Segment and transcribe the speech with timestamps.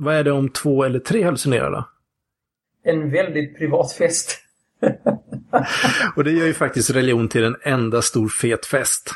[0.00, 1.88] Vad är det om två eller tre hallucinerar då?
[2.84, 4.38] En väldigt privat fest.
[6.16, 9.10] Och det gör ju faktiskt religion till en enda stor fet fest.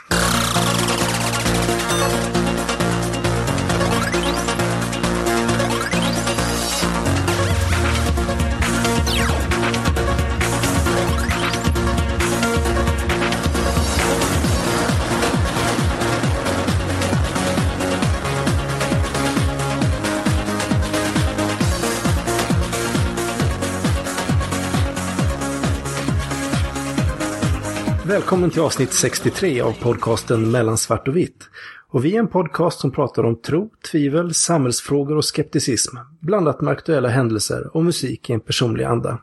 [28.12, 31.48] Välkommen till avsnitt 63 av podcasten Mellan svart och vitt.
[31.88, 36.72] Och vi är en podcast som pratar om tro, tvivel, samhällsfrågor och skepticism, blandat med
[36.72, 39.18] aktuella händelser och musik i en personlig anda.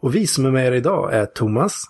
[0.00, 1.84] Och vi som är med er idag är Thomas.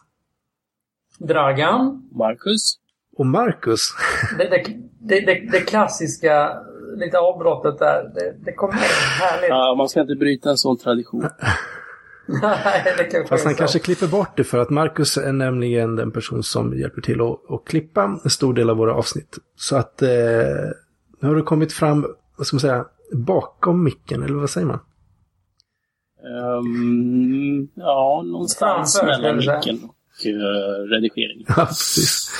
[1.18, 2.08] Dragan.
[2.12, 2.78] Marcus.
[3.16, 3.80] Och Marcus.
[4.38, 4.64] Det, det,
[5.00, 6.56] det, det, det klassiska,
[6.96, 8.74] lite avbrottet där, det, det kommer
[9.20, 9.48] härligt.
[9.48, 11.28] Ja, man ska inte bryta en sån tradition.
[13.28, 16.78] Fast är han kanske klipper bort det för att Marcus är nämligen den person som
[16.78, 19.38] hjälper till att, att klippa en stor del av våra avsnitt.
[19.56, 20.08] Så att eh,
[21.20, 24.78] nu har du kommit fram, vad ska man säga, bakom micken, eller vad säger man?
[26.24, 31.44] Ehm, ja, någonstans Framför, mellan micken och uh, redigering.
[31.48, 32.30] Ja, precis.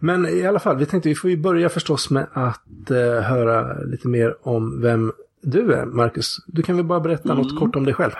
[0.00, 3.78] Men i alla fall, vi tänkte vi får ju börja förstås med att eh, höra
[3.82, 5.12] lite mer om vem
[5.42, 6.36] du är, Marcus.
[6.46, 7.42] Du kan väl bara berätta Mm.
[7.42, 8.12] något kort om dig själv?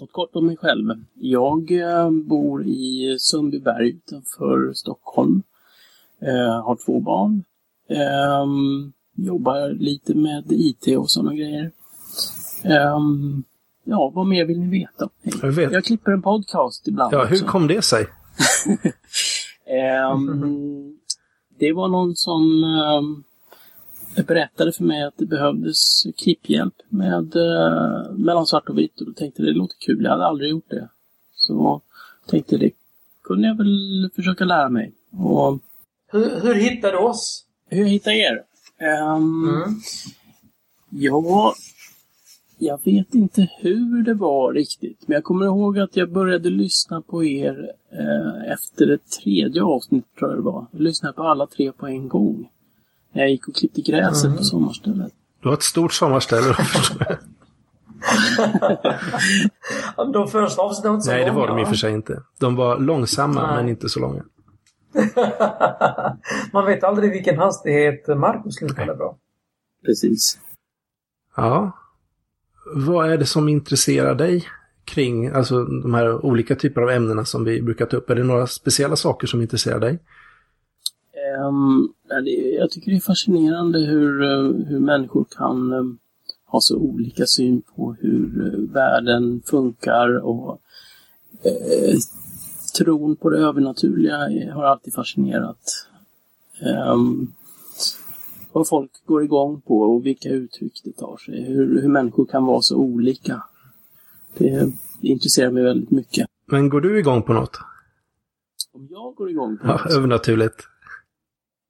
[0.00, 0.94] Något kort om mig själv.
[1.14, 5.42] Jag eh, bor i Sundbyberg utanför Stockholm.
[6.22, 7.44] Eh, har två barn.
[7.88, 11.70] Ehm, jobbar lite med IT och sådana grejer.
[12.64, 13.42] Ehm,
[13.84, 15.08] ja, vad mer vill ni veta?
[15.42, 15.72] Jag vet.
[15.72, 17.46] Jag klipper en podcast ibland Ja, hur också.
[17.46, 18.06] kom det sig?
[19.66, 20.98] Ehm,
[21.58, 23.22] det var någon som ehm,
[24.26, 29.12] berättade för mig att det behövdes klipphjälp med uh, mellan svart och vitt och då
[29.12, 30.04] tänkte det låter kul.
[30.04, 30.88] Jag hade aldrig gjort det.
[31.34, 31.80] Så
[32.26, 32.70] tänkte det
[33.24, 34.92] kunde jag väl försöka lära mig.
[35.12, 35.58] Och
[36.12, 37.44] Hur, hur hittar du oss?
[37.68, 38.42] hur jag hittar er?
[38.78, 39.74] Ehm, Mm.
[40.90, 41.54] Ja,
[42.58, 44.98] jag vet inte hur det var riktigt.
[45.08, 50.10] Men jag kommer ihåg att jag började lyssna på er eh, efter det tredje avsnittet,
[50.18, 50.66] tror jag det var.
[50.72, 52.48] Jag lyssnade på alla tre på en gång.
[53.12, 54.36] När jag gick och klippte gräset Mm.
[54.38, 55.12] på sommarstället.
[55.42, 56.54] Du har ett stort sommarställe.
[60.12, 61.92] De första avsnitten var inte så Nej, det var långa, de i och för sig
[61.92, 62.22] inte.
[62.40, 63.56] De var långsamma, Nej.
[63.56, 64.22] men inte så långa.
[66.52, 69.16] Man vet aldrig vilken hastighet Marcus lyssnade bra.
[69.86, 70.38] Precis.
[71.36, 71.72] Ja.
[72.74, 74.44] Vad är det som intresserar dig
[74.84, 78.10] kring alltså, de här olika typer av ämnena som vi brukar ta upp?
[78.10, 79.98] Är det några speciella saker som intresserar dig?
[82.24, 85.84] Det, jag tycker det är fascinerande hur, eh, hur människor kan eh,
[86.46, 90.60] ha så olika syn på hur eh, världen funkar och
[91.42, 91.98] eh,
[92.78, 94.16] tron på det övernaturliga
[94.54, 95.86] har alltid fascinerat.
[96.60, 97.32] Ehm,
[98.52, 101.44] vad folk går igång på och vilka uttryck det tar sig.
[101.44, 103.42] Hur, hur människor kan vara så olika.
[104.38, 106.26] Det, det intresserar mig väldigt mycket.
[106.46, 107.58] Men går du igång på något?
[108.72, 110.64] Om jag går igång på Ja, något övernaturligt.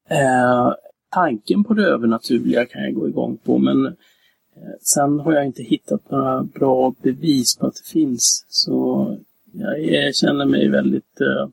[0.09, 0.73] Eh,
[1.09, 3.93] tanken på det övernaturliga kan jag gå igång på, men eh,
[4.81, 8.45] sen har jag inte hittat några bra bevis på att det finns.
[8.49, 9.07] Så
[9.53, 11.49] jag är, känner mig väldigt eh,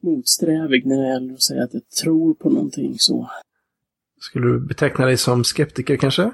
[0.00, 3.30] motsträvig när det gäller att säga att jag tror på någonting så.
[4.20, 6.30] Skulle du beteckna dig som skeptiker kanske?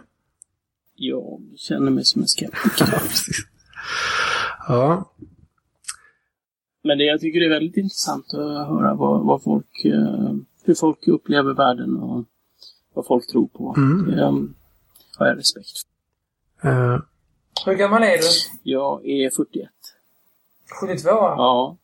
[0.97, 2.87] Jag känner mig som en skeptiker.
[4.69, 5.15] Ja,
[6.84, 11.08] Men det jag tycker är väldigt intressant att höra vad, vad folk, eh, hur folk
[11.08, 12.25] upplever världen och
[12.94, 13.75] vad folk tror på.
[13.76, 14.10] Mm.
[14.10, 14.32] Det eh,
[15.19, 15.69] har jag respekt
[16.60, 16.69] för.
[16.94, 17.00] eh,
[17.66, 18.22] Hur gammal är du?
[18.62, 19.69] Jag är 41.
[20.80, 21.08] 72?
[21.10, 21.34] Ja.
[21.36, 21.76] Ja,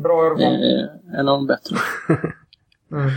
[0.00, 0.42] Bra årgång.
[0.42, 0.88] Eh,
[1.18, 1.76] en av de bättre.
[2.92, 3.10] Mm.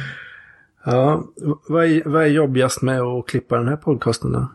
[0.86, 1.24] ja.
[1.70, 4.48] Vad, är, vad är jobbigast med att klippa den här podcasten då?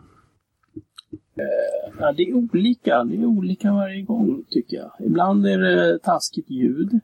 [1.99, 3.03] Ja, det är olika.
[3.03, 4.91] Det är olika varje gång, tycker jag.
[4.99, 6.99] Ibland är det taskigt ljud.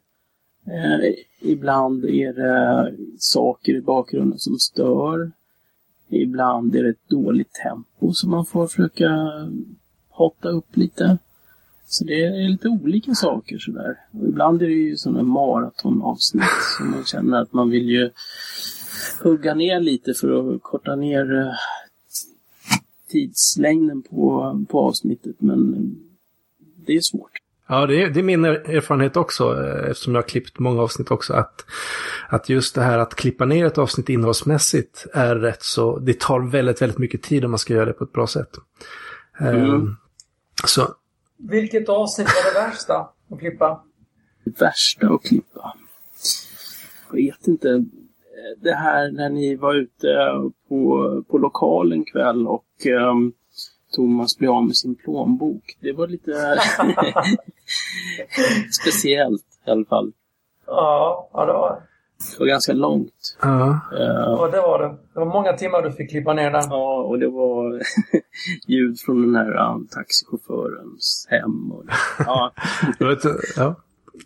[0.69, 5.31] Eh, ibland är det saker i bakgrunden som stör.
[6.09, 9.09] Ibland är det ett dåligt tempo som man får försöka
[10.09, 11.17] hotta upp lite.
[11.85, 13.97] Så det är lite olika saker sådär.
[14.11, 16.43] Och ibland är det ju sådana maratonavsnitt
[16.77, 18.09] som man känner att man vill ju
[19.23, 21.53] hugga ner lite för att korta ner eh,
[23.07, 25.35] tidslängden på, på avsnittet.
[25.39, 25.95] Men
[26.85, 27.39] det är svårt.
[27.71, 31.11] Ja, det är, det är min erfarenhet också, eh, eftersom jag har klippt många avsnitt
[31.11, 31.65] också, att,
[32.29, 36.39] att just det här att klippa ner ett avsnitt innehållsmässigt är rätt så, det tar
[36.39, 38.49] väldigt, väldigt mycket tid om man ska göra det på ett bra sätt.
[39.39, 39.71] Mm.
[39.71, 39.97] Um,
[40.65, 40.87] så.
[41.37, 43.83] Vilket avsnitt var det värsta att klippa?
[44.43, 45.73] Det värsta att klippa?
[47.07, 47.85] Jag vet inte.
[48.61, 50.07] Det här när ni var ute
[50.69, 53.33] på, på lokalen kväll och um,
[53.95, 55.77] Thomas blir av med sin plånbok.
[55.81, 56.31] Det var lite
[58.81, 60.11] speciellt i alla fall.
[60.67, 61.81] Ja, ja det var det.
[62.31, 63.37] Det var ganska långt.
[63.41, 63.79] Ja.
[63.93, 64.87] Uh, ja, det var det.
[65.13, 66.63] Det var många timmar du fick klippa ner den.
[66.69, 67.81] Ja, och det var
[68.67, 71.71] ljud från den här um, taxichaufförens hem.
[71.71, 71.83] Och,
[72.19, 72.51] ja.
[72.99, 73.23] det var ett,
[73.55, 73.75] ja.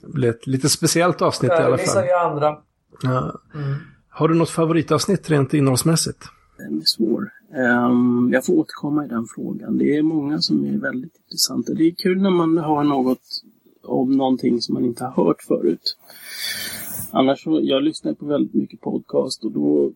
[0.02, 1.96] det blev ett lite speciellt avsnitt ja, i alla fall.
[1.96, 2.58] Det vi andra.
[3.04, 3.40] Ja.
[3.56, 3.76] Mm.
[4.10, 6.24] Har du något favoritavsnitt rent innehållsmässigt?
[6.58, 7.30] Den är svår.
[7.56, 9.78] Ehm, jag får återkomma i den frågan.
[9.78, 11.74] Det är många som är väldigt intressanta.
[11.74, 13.44] Det är kul när man har något
[13.84, 15.98] om någonting som man inte har hört förut.
[17.12, 19.92] Annars så, jag lyssnar på väldigt mycket podcast och då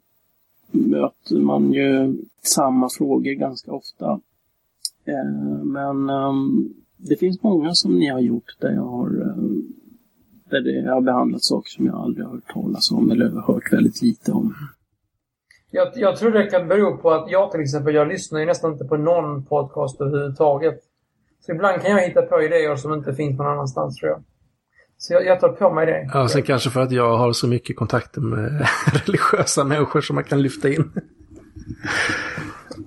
[0.71, 4.19] möter man ju samma frågor ganska ofta.
[5.06, 9.44] Ehm, men ehm, det finns många som ni har gjort där jag har eh,
[10.50, 14.01] där det har behandlat saker som jag aldrig har hört talas om eller hört väldigt
[14.01, 14.54] lite om.
[15.71, 18.71] Jag, jag tror det kan bero på att jag till exempel, jag lyssnar ju nästan
[18.71, 20.79] inte på någon podcast överhuvudtaget.
[21.45, 24.23] Så ibland kan jag hitta på idéer som inte finns någon annanstans tror jag.
[24.97, 26.09] Så jag, jag tar på mig det.
[26.13, 28.67] Ja, sen kanske för att jag har så mycket kontakter med
[29.05, 30.91] religiösa människor som man kan lyfta in.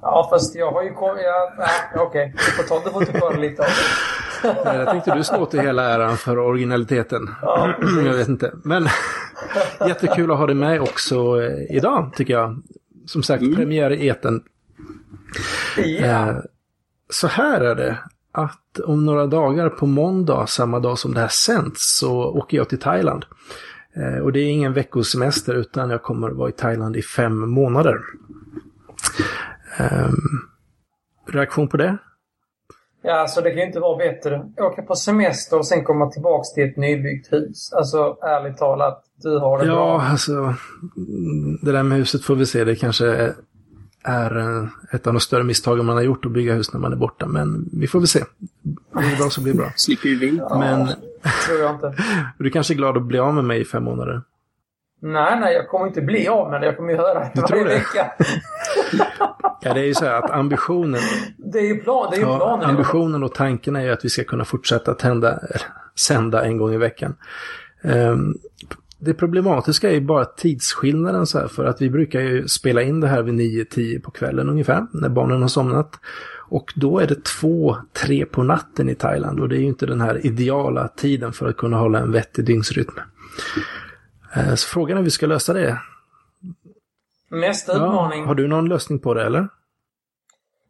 [0.02, 1.22] Ja, fast jag har ju kommit...
[1.24, 1.52] Ja,
[1.94, 2.32] okej, okay.
[2.32, 4.78] du får ta, du får ta lite av det.
[4.78, 7.30] Jag tänkte du ska till hela äran för originaliteten.
[7.42, 7.74] Ja,
[8.04, 8.52] jag vet inte.
[8.64, 8.88] Men
[9.88, 12.62] jättekul att ha dig med också eh, idag, tycker jag.
[13.06, 13.56] Som sagt, mm.
[13.56, 14.42] premiär i eten.
[15.76, 16.42] Ja.
[17.08, 17.98] Så här är det.
[18.32, 22.68] Att om några dagar på måndag, samma dag som det här sänds, så åker jag
[22.68, 23.24] till Thailand.
[23.96, 28.00] Eh, och det är ingen veckosemester utan jag kommer vara i Thailand i fem månader.
[29.78, 30.48] Um,
[31.26, 31.98] reaktion på det?
[33.02, 34.42] Ja, alltså det kan ju inte vara bättre.
[34.56, 37.72] Åka på semester och sen komma tillbaka till ett nybyggt hus.
[37.72, 39.86] Alltså ärligt talat, du har det ja, bra.
[39.86, 40.54] Ja, alltså
[41.62, 42.64] det där med huset får vi se.
[42.64, 43.34] Det kanske
[44.04, 46.96] är ett av de större misstagen man har gjort att bygga hus när man är
[46.96, 47.26] borta.
[47.26, 48.24] Men vi får väl se.
[48.92, 49.72] Blir det bra så blir det bra.
[49.76, 50.58] Slipper ju vinter.
[50.58, 50.86] Men
[51.46, 51.94] tror jag inte.
[52.38, 54.22] du kanske är glad att bli av med mig i fem månader?
[55.02, 56.66] Nej, nej, jag kommer inte bli av med det.
[56.66, 58.12] Jag kommer ju höra det varje vecka.
[59.60, 61.00] ja, det är ju så här att ambitionen...
[61.36, 62.70] Det är ju, plan, det är ju ja, planen.
[62.70, 65.38] Ambitionen och tanken är ju att vi ska kunna fortsätta tända,
[65.98, 67.14] sända en gång i veckan.
[67.82, 68.38] Um,
[68.98, 73.00] det problematiska är ju bara tidsskillnaden så här, för att vi brukar ju spela in
[73.00, 76.00] det här vid 9-10 på kvällen ungefär, när barnen har somnat.
[76.48, 79.86] Och då är det två, tre på natten i Thailand och det är ju inte
[79.86, 82.98] den här ideala tiden för att kunna hålla en vettig dygnsrytm.
[84.34, 85.80] Eh, så frågan är hur vi ska lösa det.
[87.30, 88.20] Nästa utmaning.
[88.20, 89.48] Ja, har du någon lösning på det eller?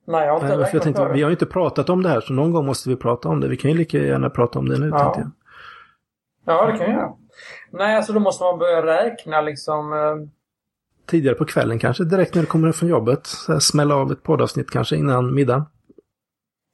[0.07, 2.21] Nej, jag har inte Nej, jag tänkte, Vi har ju inte pratat om det här
[2.21, 3.49] så någon gång måste vi prata om det.
[3.49, 4.99] Vi kan ju lika gärna prata om det nu ja.
[4.99, 5.31] tänkte jag.
[6.45, 7.13] Ja, det kan vi göra.
[7.71, 9.93] Nej, alltså då måste man börja räkna liksom.
[9.93, 10.31] Eh...
[11.07, 13.27] Tidigare på kvällen kanske, direkt när du kommer från jobbet.
[13.61, 15.65] Smälla av ett poddavsnitt kanske innan middagen.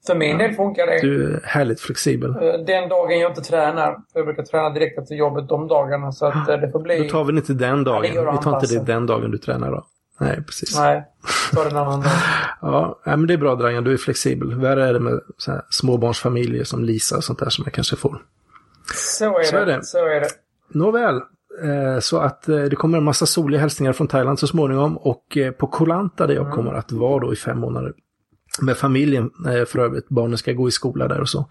[0.07, 1.01] För min del funkar det.
[1.01, 2.31] Du är härligt flexibel.
[2.31, 2.37] Eh,
[2.67, 3.97] den dagen jag inte tränar.
[4.15, 6.13] Jag brukar träna direkt efter jobbet de dagarna.
[6.13, 6.99] Så att eh, det får bli...
[6.99, 8.03] Då tar vi inte den dagen.
[8.03, 9.87] vi tar inte det den dagen du tränar då.
[10.21, 10.79] Nej, precis.
[10.79, 11.05] Nej,
[11.55, 12.13] ta det en annan dag.
[12.61, 14.55] ja, men det är bra Dragan, du är flexibel.
[14.55, 15.21] Värre är det med
[15.71, 18.23] småbarnsfamiljer som Lisa och sånt där som jag kanske får.
[18.95, 19.63] Så är, så det.
[19.63, 19.85] är det.
[19.85, 20.29] Så är det.
[20.69, 21.17] Nåväl,
[21.63, 25.67] eh, så att det kommer en massa soliga hälsningar från Thailand så småningom och på
[25.67, 26.57] Kolanta där jag mm.
[26.57, 27.93] kommer att vara då i fem månader
[28.61, 31.49] med familjen eh, för övrigt, barnen ska gå i skola där och så,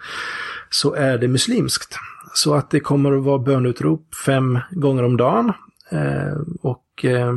[0.69, 1.97] så är det muslimskt.
[2.33, 5.53] Så att det kommer att vara bönutrop fem gånger om dagen.
[5.91, 7.33] Eh, och eh,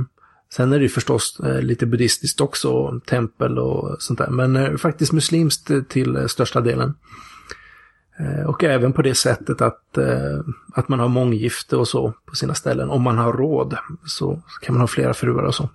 [0.53, 4.31] sen är det förstås lite buddhistiskt också, tempel och sånt där.
[4.31, 6.95] Men faktiskt muslimskt till största delen.
[8.47, 9.99] Och även på det sättet att,
[10.73, 12.91] att man har månggifte och så på sina ställen.
[12.91, 15.69] Om man har råd så kan man ha flera fruar och så.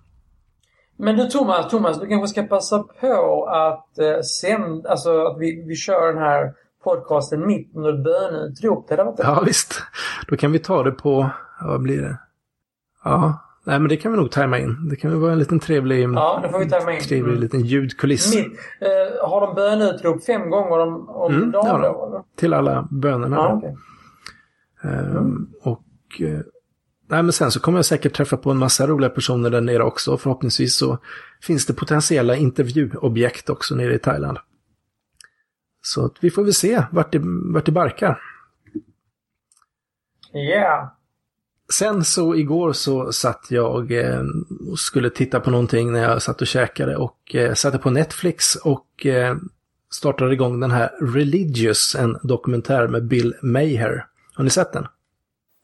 [1.03, 5.65] Men du Thomas, Thomas, du kanske ska passa på att eh, sen, alltså att vi,
[5.67, 8.87] vi kör den här podcasten mitt under bönutrop.
[8.89, 9.83] Det varit Ja visst.
[10.27, 11.29] Då kan vi ta det på,
[11.61, 12.17] vad blir det?
[13.03, 14.89] Ja, nej men det kan vi nog tajma in.
[14.89, 17.01] Det kan väl vara en liten trevlig, ja, det får vi tajma in.
[17.01, 18.35] trevlig liten ljudkuliss.
[18.35, 21.67] Mitt, eh, har de bönutrop fem gånger om, om mm, dagen?
[21.67, 23.35] Ja, då, till alla bönerna.
[23.35, 23.71] Ja, okay.
[24.83, 25.47] um, mm.
[25.61, 26.39] Och eh,
[27.07, 29.83] Nej, men sen så kommer jag säkert träffa på en massa roliga personer där nere
[29.83, 30.17] också.
[30.17, 30.97] Förhoppningsvis så
[31.41, 34.37] finns det potentiella intervjuobjekt också nere i Thailand.
[35.81, 37.21] Så att vi får väl se vart det,
[37.53, 38.21] vart det barkar.
[40.33, 40.87] Yeah.
[41.73, 44.23] Sen så igår så satt jag eh,
[44.71, 48.55] och skulle titta på någonting när jag satt och käkade och eh, satte på Netflix
[48.55, 49.37] och eh,
[49.91, 54.05] startade igång den här Religious, en dokumentär med Bill Maher.
[54.33, 54.87] Har ni sett den?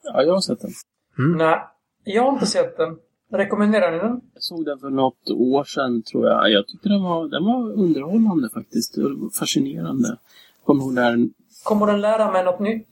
[0.03, 0.71] Ja, jag har sett den.
[1.19, 1.59] Nej,
[2.03, 2.97] jag har inte sett den.
[3.31, 4.21] Rekommenderar ni den?
[4.33, 6.51] Jag såg den för något år sedan, tror jag.
[6.51, 8.95] Jag tyckte den var, den var underhållande faktiskt.
[8.95, 10.17] Det var fascinerande.
[10.65, 11.29] Kommer ihåg där...
[11.63, 12.87] Kommer den lära mig något nytt?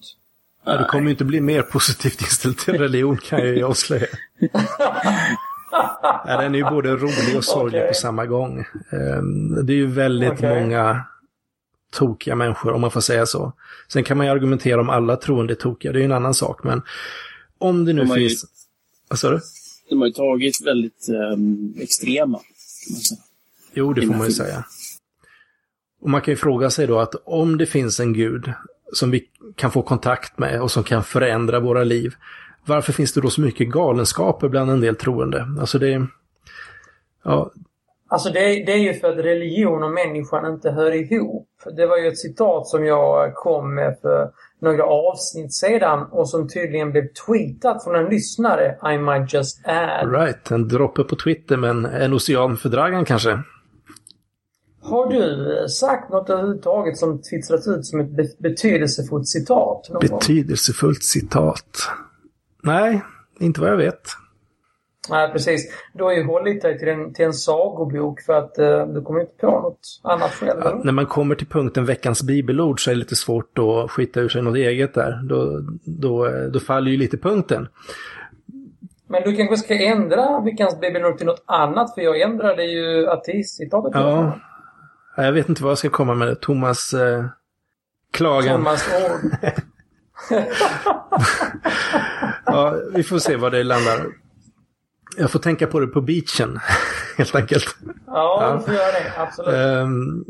[0.65, 4.07] Ja, du kommer ju inte bli mer positivt inställd till religion kan jag ju avslöja.
[6.25, 7.88] ja, den är ju både rolig och sorglig Okej.
[7.88, 8.65] på samma gång.
[8.91, 10.62] Ehm, Det är ju väldigt Okej.
[10.62, 11.01] många
[11.91, 13.53] tokiga människor, om man får säga så.
[13.88, 16.34] Sen kan man ju argumentera om alla troende är tokiga, det är ju en annan
[16.34, 16.63] sak.
[16.63, 16.81] Men
[17.58, 18.46] om det nu De ju- finns...
[19.10, 19.40] Vad sa du?
[19.90, 22.40] De har ju tagit väldigt ehm, extrema.
[23.74, 24.66] Jo, det får man ju säga.
[26.02, 28.54] Och man kan ju fråga sig då att om det finns en gud
[28.94, 32.14] som vi kan få kontakt med och som kan förändra våra liv,
[32.66, 35.48] varför finns det då så mycket galenskaper bland en del troende?
[35.60, 36.08] Alltså det...
[37.24, 37.52] Ja,
[38.10, 41.50] Alltså det, det är ju för att religion och människan inte hör ihop.
[41.78, 46.48] Det var ju ett citat som jag kom med för några avsnitt sedan och som
[46.50, 48.78] tydligen blev tweetat från en lyssnare.
[48.94, 50.12] I might just add.
[50.12, 50.52] right.
[50.52, 53.40] En droppe på Twitter, men en ocean för Dragan kanske?
[54.82, 59.90] Har du eh, sagt något överhuvudtaget som twittrat ut som ett be- betydelsefullt citat?
[60.02, 61.90] Betydelsefullt citat.
[62.64, 63.02] Nej,
[63.40, 64.02] inte vad jag vet.
[65.10, 65.72] Nej, precis.
[65.94, 69.22] Du har ju hållit dig till en, till en sagobok för att eh, du kommer
[69.22, 70.62] inte på något annat själv.
[70.64, 74.20] Ja, när man kommer till punkten veckans bibelord så är det lite svårt att skita
[74.20, 75.22] ur sig något eget där.
[75.24, 77.68] Då, då, då faller ju lite punkten.
[79.10, 83.92] Men du kanske ska ändra veckans bibelord till något annat för jag ändrade ju ateistcitatet.
[83.94, 84.40] Ja.
[85.16, 86.42] Ja, Jag vet inte vad jag ska komma med.
[86.42, 87.26] Thomas eh,
[88.12, 88.56] klagan.
[88.58, 89.32] Thomas ord.
[92.46, 94.06] Ja, vi får se var det landar.
[95.18, 96.60] Jag får tänka på det på beachen,
[97.18, 97.78] helt enkelt.
[98.08, 99.14] Ja, du får göra det.
[99.18, 99.84] Absolut.
[99.84, 100.26] Um,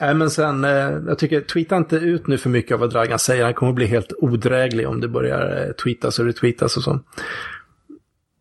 [0.00, 0.70] nej, men sen, eh,
[1.06, 3.44] jag tycker, tweeta inte ut nu för mycket av vad Dragan säger.
[3.44, 7.00] Han kommer bli helt odräglig om det börjar eh, tweetas och retweetas och så.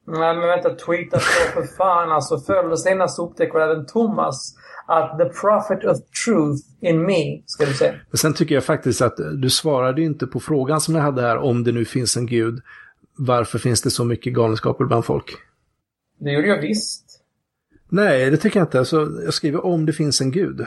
[0.08, 0.70] Nej, men vänta.
[0.70, 2.54] Tweeta så för fan alltså.
[2.54, 4.56] Eller senare så upptäcker även Thomas
[4.88, 7.94] att the prophet of truth in me, ska du säga.
[8.10, 11.38] Men sen tycker jag faktiskt att du svarade inte på frågan som jag hade här,
[11.38, 12.62] om det nu finns en gud.
[13.16, 15.26] Varför finns det så mycket galenskaper bland folk?
[16.20, 17.22] Det gjorde jag visst.
[17.90, 18.80] Nej, det tycker jag inte.
[18.80, 20.66] Alltså, jag skriver om det finns en gud.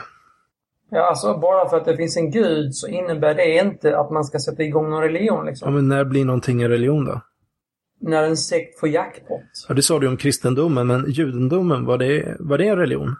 [0.89, 4.23] Ja, alltså bara för att det finns en gud så innebär det inte att man
[4.23, 5.73] ska sätta igång någon religion Ja, liksom.
[5.73, 7.21] men när blir någonting en religion då?
[8.01, 9.41] När en sekt får jackpot.
[9.67, 13.15] Ja, det sa du om kristendomen, men judendomen, var det, var det en religion?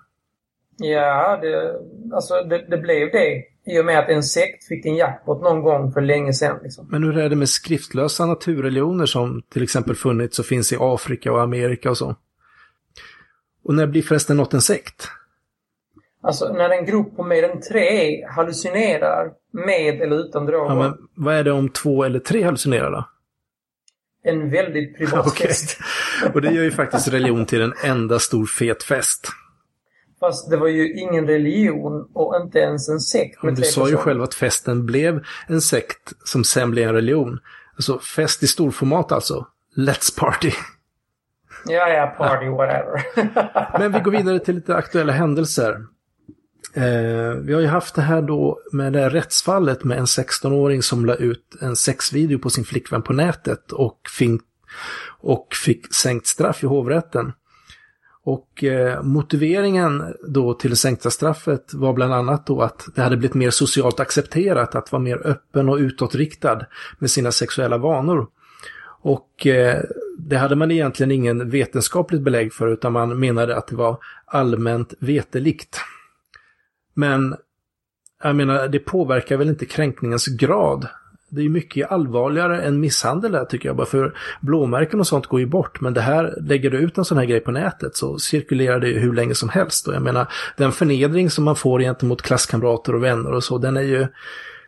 [0.77, 1.79] Ja, det,
[2.15, 3.43] alltså det, det blev det.
[3.67, 6.59] I och med att en sekt fick en jackpot någon gång för länge sedan.
[6.63, 6.87] Liksom.
[6.91, 11.31] Men hur är det med skriftlösa naturreligioner som till exempel funnits och finns i Afrika
[11.31, 12.15] och Amerika och så?
[13.63, 15.07] Och när blir förresten något en sekt?
[16.23, 20.75] Alltså när en grupp på mer än tre hallucinerar med eller utan droger.
[20.75, 23.09] Ja, men vad är det om två eller tre hallucinerar då?
[24.23, 25.47] En väldigt privat Okej.
[25.47, 25.77] fest.
[26.33, 29.29] Och det gör ju faktiskt religion till en enda stor fet fest.
[30.19, 33.97] Fast det var ju ingen religion och inte ens en sekt Men du sa ju
[33.97, 37.39] själv att festen blev en sekt som sen blev en religion.
[37.75, 39.47] Alltså fest i storformat alltså.
[39.75, 40.51] Let's party.
[41.65, 43.03] Ja, ja, party, whatever.
[43.79, 45.85] Men vi går vidare till lite aktuella händelser.
[46.73, 50.81] Eh, vi har ju haft det här då med det här rättsfallet med en 16-åring
[50.81, 54.41] som la ut en sexvideo på sin flickvän på nätet och fick,
[55.19, 57.33] och fick sänkt straff i hovrätten.
[58.27, 63.17] Och eh, motiveringen då till det sänkta straffet var bland annat då att det hade
[63.17, 66.65] blivit mer socialt accepterat att vara mer öppen och utåtriktad
[66.99, 68.27] med sina sexuella vanor.
[69.01, 69.83] Och eh,
[70.17, 74.93] det hade man egentligen ingen vetenskapligt belägg för utan man menade att det var allmänt
[74.99, 75.79] vetelikt.
[76.93, 77.35] Men
[78.23, 80.87] jag menar, det påverkar väl inte kränkningens grad.
[81.29, 83.75] Det är ju mycket allvarligare än misshandel där tycker jag.
[83.75, 85.81] Bara för blåmärken och sånt går ju bort.
[85.81, 88.87] Men det här, lägger du ut en sån här grej på nätet så cirkulerar det
[88.87, 89.87] ju hur länge som helst.
[89.87, 93.77] Och jag menar, den förnedring som man får gentemot klasskamrater och vänner och så, den
[93.77, 94.07] är ju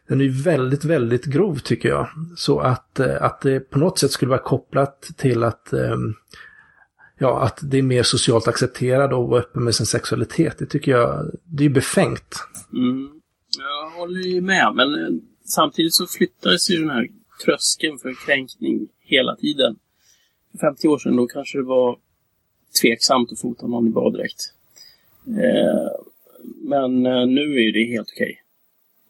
[0.09, 2.07] den är väldigt, väldigt grov tycker jag.
[2.35, 6.13] Så att, eh, att det på något sätt skulle vara kopplat till att, ehm,
[7.17, 10.59] ja, att det är mer socialt accepterat att vara öppen med sin sexualitet.
[10.59, 12.35] Det tycker jag, det är ju befängt.
[12.73, 13.09] Mm.
[13.57, 15.09] Jag håller ju med, men eh,
[15.51, 17.07] samtidigt så flyttades ju den här
[17.45, 19.75] tröskeln för kränkning hela tiden.
[20.51, 21.99] För 50 år sedan då kanske det var
[22.81, 24.53] tveksamt att fota någon i baddräkt.
[25.27, 25.91] Eh,
[26.61, 28.41] men eh, nu är det helt okej.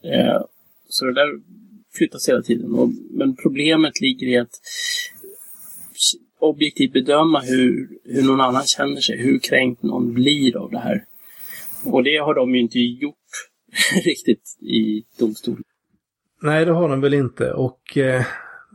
[0.03, 0.41] Eh,
[0.89, 1.41] så det där
[1.93, 2.73] flyttas hela tiden.
[2.73, 4.61] Och, men problemet ligger i att
[6.39, 11.05] objektivt bedöma hur, hur någon annan känner sig, hur kränkt någon blir av det här.
[11.83, 13.15] Och det har de ju inte gjort
[14.05, 15.63] riktigt i domstolen.
[16.41, 17.51] Nej, det har de väl inte.
[17.51, 18.25] Och eh,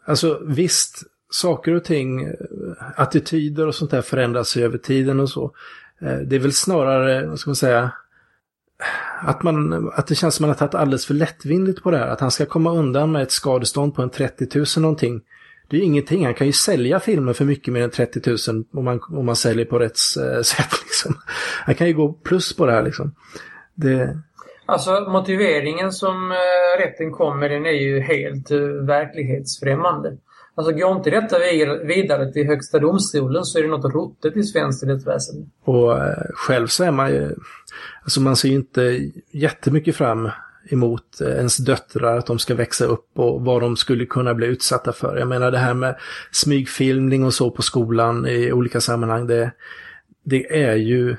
[0.06, 2.35] alltså visst, saker och ting, eh,
[2.97, 5.54] attityder och sånt där förändras över tiden och så.
[6.00, 7.90] Eh, det är väl snarare, vad ska man säga,
[9.21, 11.99] att, man, att det känns som att man har tagit alldeles för lättvindigt på det
[11.99, 12.09] här.
[12.09, 15.23] Att han ska komma undan med ett skadestånd på en 30 000 någonting.
[15.68, 16.25] Det är ju ingenting.
[16.25, 19.37] Han kan ju sälja filmer för mycket mer än 30 000 om man, om man
[19.37, 20.71] säljer på rätt eh, sätt.
[20.85, 21.14] Liksom.
[21.64, 23.14] Han kan ju gå plus på det här liksom.
[23.75, 24.18] Det...
[24.66, 30.16] Alltså motiveringen som eh, rätten kom med den är ju helt eh, verklighetsfrämmande.
[30.54, 31.37] Alltså går inte detta
[31.85, 35.47] vidare till Högsta domstolen så är det något ruttet i svenskt rättsväsende.
[35.64, 37.35] Och eh, själv så är man ju,
[38.02, 40.30] alltså man ser ju inte jättemycket fram
[40.71, 44.92] emot ens döttrar, att de ska växa upp och vad de skulle kunna bli utsatta
[44.92, 45.16] för.
[45.16, 45.97] Jag menar det här med
[46.30, 49.50] smygfilmning och så på skolan i olika sammanhang, det,
[50.25, 51.16] det är ju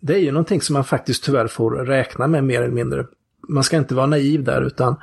[0.00, 3.06] det är ju någonting som man faktiskt tyvärr får räkna med mer eller mindre.
[3.48, 4.96] Man ska inte vara naiv där utan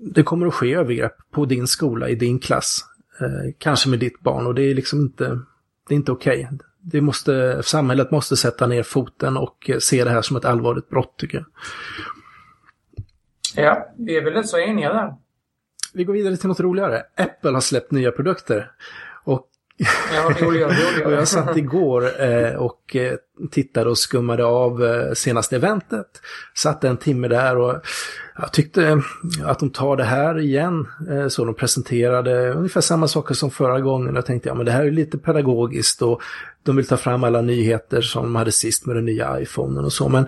[0.00, 2.84] det kommer att ske övergrepp på din skola, i din klass.
[3.20, 5.24] Eh, kanske med ditt barn och det är liksom inte,
[5.88, 6.44] det är inte okej.
[6.44, 6.58] Okay.
[6.80, 11.14] Det måste, samhället måste sätta ner foten och se det här som ett allvarligt brott
[11.16, 11.46] tycker jag.
[13.64, 15.14] Ja, vi är väl rätt så eniga där.
[15.94, 17.02] Vi går vidare till något roligare.
[17.16, 18.70] Apple har släppt nya produkter.
[19.78, 21.04] Och Ja, roligare, roligare.
[21.04, 23.14] och jag satt igår eh, och eh,
[23.50, 26.06] tittade och skummade av eh, senaste eventet.
[26.54, 27.74] Satt en timme där och
[28.38, 29.02] jag tyckte
[29.44, 30.86] att de tar det här igen.
[31.10, 34.14] Eh, så de presenterade ungefär samma saker som förra gången.
[34.14, 36.22] Jag tänkte, ja men det här är lite pedagogiskt och
[36.62, 39.92] de vill ta fram alla nyheter som de hade sist med den nya iPhonen och
[39.92, 40.08] så.
[40.08, 40.26] Men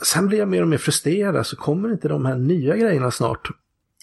[0.00, 3.48] sen blir jag mer och mer frustrerad, så kommer inte de här nya grejerna snart?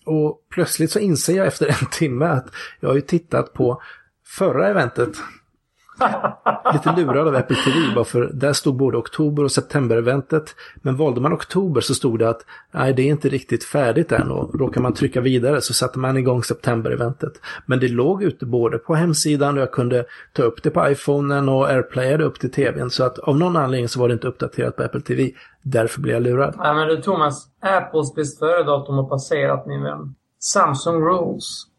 [0.05, 2.45] Och plötsligt så inser jag efter en timme att
[2.79, 3.81] jag har ju tittat på
[4.25, 5.17] förra eventet.
[6.73, 10.55] Lite lurad av Apple TV bara för där stod både oktober och september-eventet.
[10.75, 14.31] Men valde man oktober så stod det att nej, det är inte riktigt färdigt än
[14.31, 17.33] och råkar man trycka vidare så satte man igång september-eventet.
[17.65, 21.49] Men det låg ute både på hemsidan och jag kunde ta upp det på iPhonen
[21.49, 22.89] och airplayade upp till tvn.
[22.89, 25.31] Så att av någon anledning så var det inte uppdaterat på Apple TV.
[25.61, 26.55] Därför blev jag lurad.
[26.57, 30.15] Nej men du Thomas, Apples bäst före-datum har passerat min vän.
[30.39, 31.72] Samsung Rules.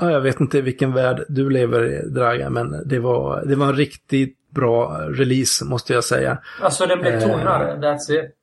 [0.00, 3.66] Ja, jag vet inte vilken värld du lever i, Draga, men det var, det var
[3.66, 6.38] en riktigt bra release, måste jag säga.
[6.62, 7.78] Alltså, det blev tunnare, eh.
[7.78, 8.36] that's it.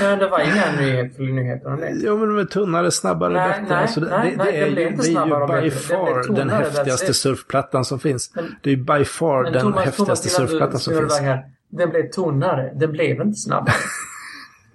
[0.00, 1.92] Nej, det var inga nyheter, nyheter om det.
[1.94, 3.74] Jo, men de är tunnare, snabbare, nej, bättre.
[3.74, 6.50] Nej, alltså, det, nej, det, det, är, ju, det är ju by far tunnare, den
[6.50, 8.32] häftigaste surfplattan som finns.
[8.34, 11.20] Men, det är ju by far den Thomas, häftigaste Thomas, surfplattan som finns.
[11.20, 13.74] Här, den blev tunnare, den blev inte snabbare.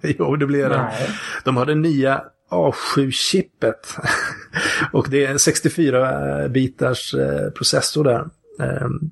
[0.18, 0.86] jo, det blev den.
[1.44, 3.96] De hade nya A7-chippet.
[4.92, 8.28] och det är en 64-bitars eh, eh, processor där.
[8.60, 9.10] Ehm,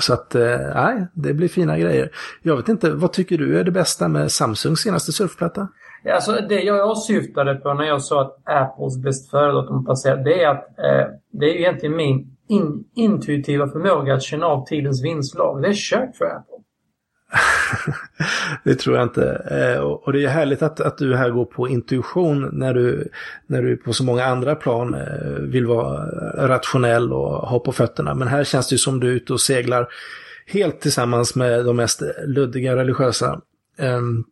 [0.00, 2.10] så att, eh, nej, det blir fina grejer.
[2.42, 5.68] Jag vet inte, vad tycker du är det bästa med Samsungs senaste surfplatta?
[6.12, 10.48] Alltså det jag syftade på när jag sa att Apples bäst före-datum passerat, det är
[10.48, 15.62] att eh, det är egentligen min in, intuitiva förmåga att känna av tidens vindslag.
[15.62, 16.63] Det är kört för Apple.
[18.64, 19.46] det tror jag inte.
[19.50, 23.08] Eh, och det är härligt att, att du här går på intuition när du,
[23.46, 26.06] när du på så många andra plan eh, vill vara
[26.48, 28.14] rationell och ha på fötterna.
[28.14, 29.88] Men här känns det som du är ute och seglar
[30.46, 33.40] helt tillsammans med de mest luddiga religiösa.
[33.78, 34.24] Ehm,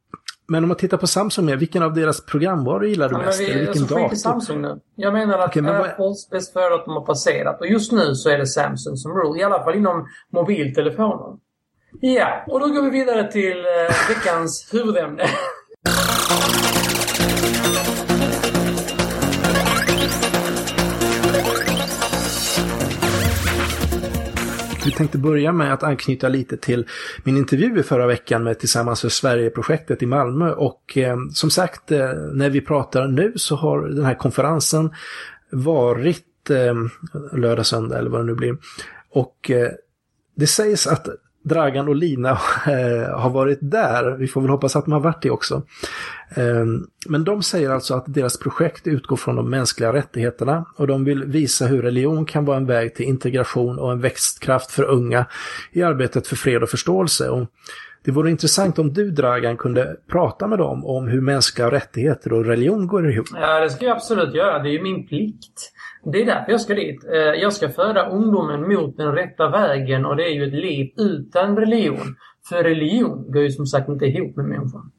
[0.48, 3.40] men om man tittar på Samsung, vilken av deras programvaror gillar du ja, mest?
[3.40, 4.16] Vi, eller vilken alltså, dator?
[4.16, 4.80] Samsung nu.
[4.94, 6.16] Jag menar att okay, Apples vad...
[6.30, 7.60] bäst före att de har passerat.
[7.60, 9.40] Och just nu så är det Samsung som rule.
[9.40, 11.38] I alla fall inom mobiltelefoner.
[12.00, 15.26] Ja, och då går vi vidare till eh, veckans huvudämne.
[24.84, 26.86] Vi tänkte börja med att anknyta lite till
[27.24, 30.52] min intervju i förra veckan med Tillsammans för Sverige-projektet i Malmö.
[30.52, 34.90] Och eh, som sagt, eh, när vi pratar nu så har den här konferensen
[35.50, 36.74] varit eh,
[37.32, 38.56] lördag, söndag eller vad det nu blir.
[39.10, 39.70] Och eh,
[40.36, 41.08] det sägs att
[41.42, 42.30] Dragan och Lina
[42.66, 44.16] eh, har varit där.
[44.16, 45.62] Vi får väl hoppas att de har varit det också.
[46.34, 46.66] Eh,
[47.06, 51.24] men de säger alltså att deras projekt utgår från de mänskliga rättigheterna och de vill
[51.24, 55.26] visa hur religion kan vara en väg till integration och en växtkraft för unga
[55.72, 57.28] i arbetet för fred och förståelse.
[57.28, 57.46] Och
[58.04, 62.44] det vore intressant om du, Dragan, kunde prata med dem om hur mänskliga rättigheter och
[62.44, 63.26] religion går ihop.
[63.34, 64.58] Ja, det ska jag absolut göra.
[64.58, 65.71] Det är ju min plikt.
[66.04, 67.04] Det är därför jag ska dit.
[67.04, 70.90] Eh, jag ska föra ungdomen mot den rätta vägen och det är ju ett liv
[70.96, 72.16] utan religion.
[72.48, 74.92] För religion går ju som sagt inte ihop med människan.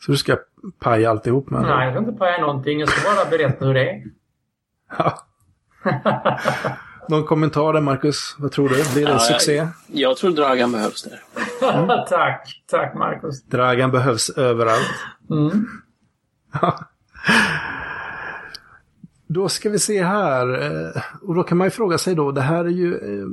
[0.00, 0.36] Så du ska
[0.78, 2.80] paja alltihop med Nej, jag ska inte paja någonting.
[2.80, 4.02] Jag ska bara berätta hur det är.
[4.98, 5.18] Ja.
[7.08, 8.36] Någon kommentar där, Marcus?
[8.38, 8.74] Vad tror du?
[8.74, 9.54] Blir det en Ja, succé?
[9.56, 11.20] Jag, jag tror Dragan behövs där.
[12.08, 12.62] tack.
[12.70, 13.44] Tack, Marcus.
[13.44, 14.94] Dragan behövs överallt.
[15.30, 15.66] Mm.
[19.28, 20.62] Då ska vi se här.
[20.62, 23.26] Eh, och då kan man ju fråga sig då, det här är ju, eh,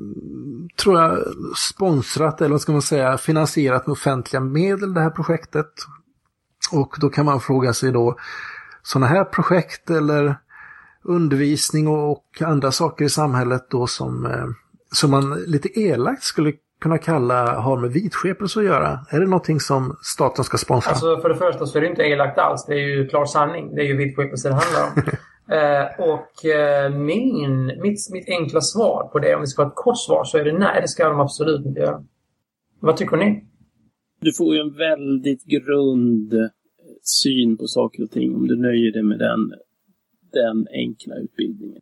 [0.84, 1.20] tror jag,
[1.58, 5.72] sponsrat eller vad ska man säga, finansierat med offentliga medel det här projektet.
[6.72, 8.18] Och då kan man fråga sig då,
[8.84, 10.36] sådana här projekt eller
[11.04, 14.46] undervisning och, och andra saker i samhället då som, eh,
[14.92, 19.00] som man lite elakt skulle kunna kalla har med vidskepelse att göra.
[19.10, 20.92] Är det någonting som staten ska sponsra?
[20.92, 22.66] Alltså för det första så är det inte elakt alls.
[22.66, 23.76] Det är ju klar sanning.
[23.76, 25.18] Det är ju vidskepelse det handlar om
[25.50, 29.76] eh, och eh, min, mitt, mitt enkla svar på det, om vi ska ha ett
[29.76, 32.04] kort svar, så är det nej, det ska de absolut inte göra.
[32.80, 33.46] Vad tycker ni?
[34.20, 36.48] Du får ju en väldigt grund eh,
[37.02, 39.54] syn på saker och ting om du nöjer dig med den,
[40.32, 41.82] den enkla utbildningen.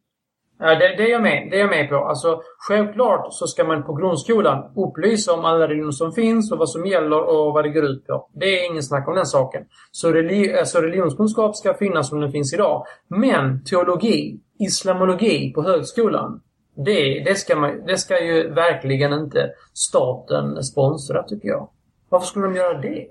[0.64, 1.96] Ja, det, det, är jag med, det är jag med på.
[1.96, 6.70] Alltså, självklart så ska man på grundskolan upplysa om alla religioner som finns och vad
[6.70, 8.30] som gäller och vad det går ut på.
[8.34, 9.64] Det är ingen snack om den saken.
[9.92, 12.86] Så religi alltså, religionskunskap ska finnas som den finns idag.
[13.08, 16.42] Men teologi, islamologi på högskolan,
[16.76, 21.70] det, det, ska man, det ska ju verkligen inte staten sponsra, tycker jag.
[22.10, 23.08] Varför skulle de göra det?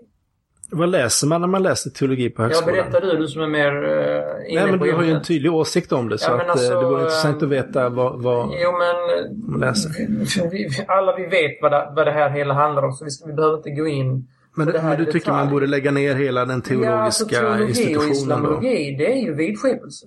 [0.73, 2.75] Vad läser man när man läser teologi på högskolan?
[2.75, 5.23] berättar du, du som är mer uh, inne Nej, men på du har ju en
[5.23, 7.89] tydlig åsikt om det, så Ja, att, alltså, eh, det vore intressant eh, att veta
[7.89, 9.37] vad, vad Jo, men...
[9.51, 10.51] man läser.
[10.51, 13.27] Vi, alla vi vet vad det, vad det här hela handlar om, så vi, ska,
[13.27, 15.37] vi behöver inte gå in Men, det men du i tycker detalj.
[15.37, 18.13] man borde lägga ner hela den teologiska ja, alltså, teologi och institutionen då?
[18.13, 20.07] islamologi, det är ju vidskepelse.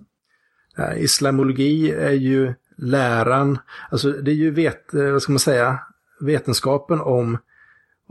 [0.77, 3.59] Ja, Islamologi är ju läran,
[3.91, 5.79] alltså det är ju vet, eh, vad ska man säga,
[6.21, 7.37] vetenskapen om,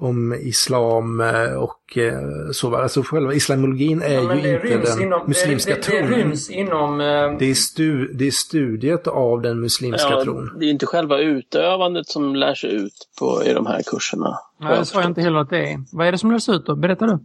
[0.03, 2.77] om islam eh, och eh, så.
[2.77, 6.19] Alltså själva islamologin är Ja, ju det inte den inom, muslimska det, det, det tron.
[6.19, 7.01] ryms inom...
[7.01, 7.07] eh,
[7.38, 10.51] Det är, stu, det är studiet av den muslimska Ja, tron.
[10.59, 14.38] det är inte själva utövandet som lär sig ut på, i de här kurserna.
[14.61, 15.79] Nej, det sa jag inte heller att det är.
[15.93, 16.77] Vad är det som lärs ut då?
[16.77, 17.19] Berätta du.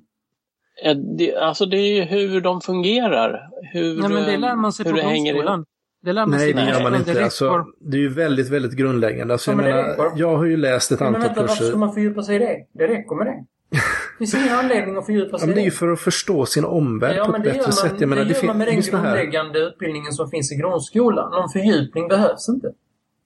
[1.18, 3.40] Det, alltså det är ju hur de fungerar.
[3.74, 5.66] Hur, Nej, men det lär man sig hur på det hänger ihop.
[6.08, 7.24] Det lär man Nej, det gör man inte.
[7.24, 9.34] Alltså, det är ju väldigt, väldigt grundläggande.
[9.34, 11.56] Alltså, jag, Ja, men det menar, jag har ju läst ett Men antal vänta, varför
[11.56, 11.70] kurser.
[11.70, 12.56] ska man fördjupa sig i det?
[12.74, 13.46] Det räcker med det.
[14.20, 15.76] Det finns ingen anledning att fördjupa Ja, sig men det är ju det.
[15.76, 17.92] för att förstå sin omvärld Ja, på ett det bättre sätt.
[17.92, 19.06] man, Jag menar, det gör fin- man med den lyssna här.
[19.16, 21.32] grundläggande utbildningen som finns i grundskolan.
[21.32, 22.72] Någon fördjupning behövs inte.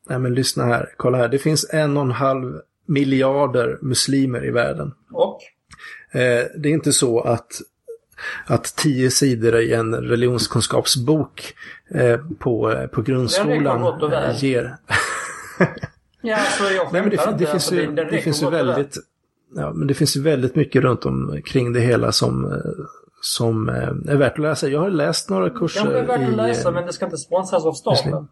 [0.09, 0.89] Nej, men lyssna här.
[0.97, 1.27] Kolla här.
[1.27, 2.53] Det finns en och en halv
[2.87, 4.91] miljarder muslimer i världen.
[5.11, 5.39] Och?
[6.11, 7.47] Eh, det är inte så att,
[8.45, 11.53] att tio sidor i en religionskunskapsbok
[11.95, 14.75] eh, på, eh, på grundskolan eh, ger...
[16.21, 18.97] Ja, så jag Nej, men det, det, finns Alltså, ju, det, räcker finns ju väldigt...
[19.55, 22.85] Ja, men det finns ju väldigt mycket runt omkring det hela som, eh,
[23.21, 24.67] som är värt att läsa.
[24.67, 26.25] Jag har läst några kurser Kanske är värt i...
[26.25, 28.27] att läsa, eh, men det ska inte sponsras av staten.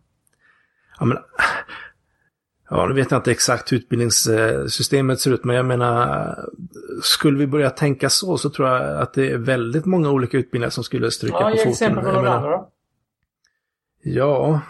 [0.99, 1.17] Ja, men,
[2.70, 6.36] ja, nu vet jag inte exakt hur utbildningssystemet ser ut, men jag menar,
[7.04, 10.70] skulle vi börja tänka så, så tror jag att det är väldigt många olika utbildningar
[10.70, 11.72] som skulle stryka Ja, på ge foten.
[11.72, 12.70] exempel på några andra då.
[14.04, 14.62] Ja.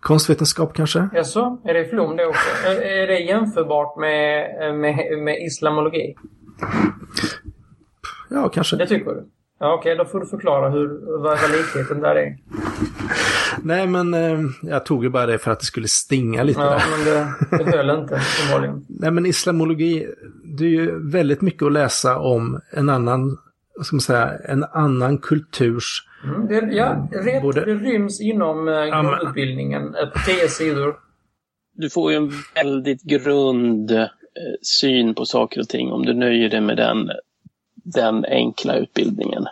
[0.00, 1.08] Konstvetenskap kanske?
[1.14, 2.66] Jaså, är det flum det också?
[2.66, 6.14] Är, det jämförbart med, med, med islamologi?
[8.30, 8.76] Ja, kanske.
[8.76, 9.28] Det tycker du?
[9.58, 12.36] Ja, okej, då får du förklara hur, vad likheten där är.
[13.64, 16.60] Nej, men eh, jag tog ju bara det för att det skulle stinga lite.
[16.60, 16.82] Ja, där.
[16.90, 18.86] men det, det höll inte, uppenbarligen.
[18.88, 20.06] Nej, men islamologi,
[20.58, 23.38] det är ju väldigt mycket att läsa om en annan,
[23.76, 28.68] vad ska man säga, en annan kulturs Mm, det, ja, rätt, Både- det ryms inom
[28.68, 29.94] eh, grundutbildningen.
[29.94, 30.96] Ett tio sidor.
[31.74, 34.06] Du får ju en väldigt grund eh,
[34.62, 37.10] syn på saker och ting om du nöjer dig med den,
[37.74, 39.44] den enkla utbildningen.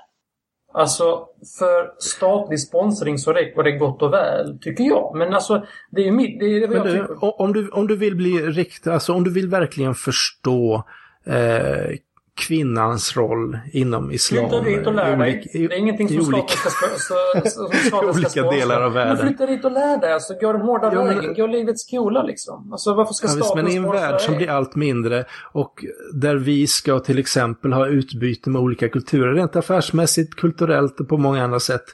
[0.72, 1.26] Alltså,
[1.58, 5.16] för statlig sponsring så räcker det gott och väl, tycker jag.
[5.16, 6.40] Men alltså, det är ju mitt...
[6.40, 7.40] Det är vad Men jag du, tycker.
[7.40, 10.84] om du, om du vill bli rikt, alltså om du vill verkligen förstå
[11.26, 11.96] eh,
[12.40, 14.50] kvinnans roll inom islam.
[14.50, 15.50] Flytta dit och lär dig.
[15.52, 19.16] det är ingenting som olika- ska, olika ska delar av världen.
[19.16, 20.12] Men flytta dit och lär dig.
[20.12, 21.34] Alltså, gå den hårda Ja, vägen.
[21.34, 22.72] Gå livets skola liksom.
[22.72, 26.36] Alltså varför ska Ja, visst, men i en värld som blir allt mindre och där
[26.36, 31.44] vi ska till exempel ha utbyte med olika kulturer, rent affärsmässigt, kulturellt och på många
[31.44, 31.84] andra sätt.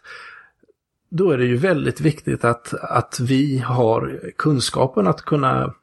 [1.09, 5.75] Då är det ju väldigt viktigt att, att vi har kunskapen att kunna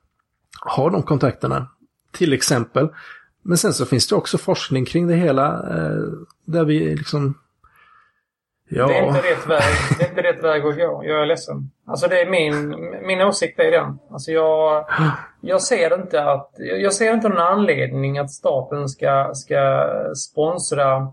[0.75, 1.67] ha de kontakterna.
[2.11, 2.89] Till exempel.
[3.43, 6.03] Men sen så finns det också forskning kring det hela eh,
[6.45, 7.35] där vi liksom
[8.75, 8.87] Ja.
[8.87, 9.73] Det är inte rätt väg.
[9.99, 11.03] Det är inte rätt väg att gå.
[11.05, 11.69] Jag är ledsen.
[11.87, 12.69] Alltså det är min,
[13.07, 13.99] min åsikt är den.
[14.09, 14.85] Alltså jag,
[15.41, 16.51] jag ser inte att...
[16.57, 21.07] Jag ser inte någon anledning att staten ska, ska sponsra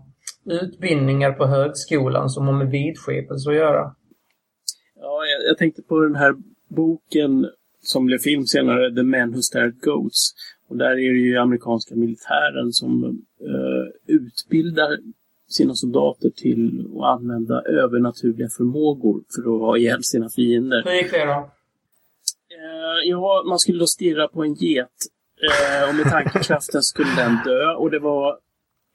[0.45, 3.95] utbildningar på högskolan som har med vidskepelse att göra.
[4.95, 6.35] Ja, jag, jag tänkte på den här
[6.67, 7.49] boken
[7.81, 10.33] som blev film senare, The Men Who Stared Goats.
[10.71, 13.03] Och där är det ju amerikanska militären som
[13.41, 14.97] eh, utbildar
[15.49, 20.83] sina soldater till att använda övernaturliga förmågor för att ha ihjäl sina fiender.
[20.85, 21.31] Hur gick det då?
[21.31, 24.87] Eh, ja, man skulle då stirra på en get
[25.41, 28.37] eh, och med tankekraften skulle den dö och det var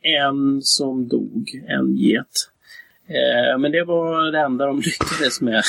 [0.02, 2.50] en som dog, en get.
[3.06, 5.62] Eh, men det var det enda de lyckades med.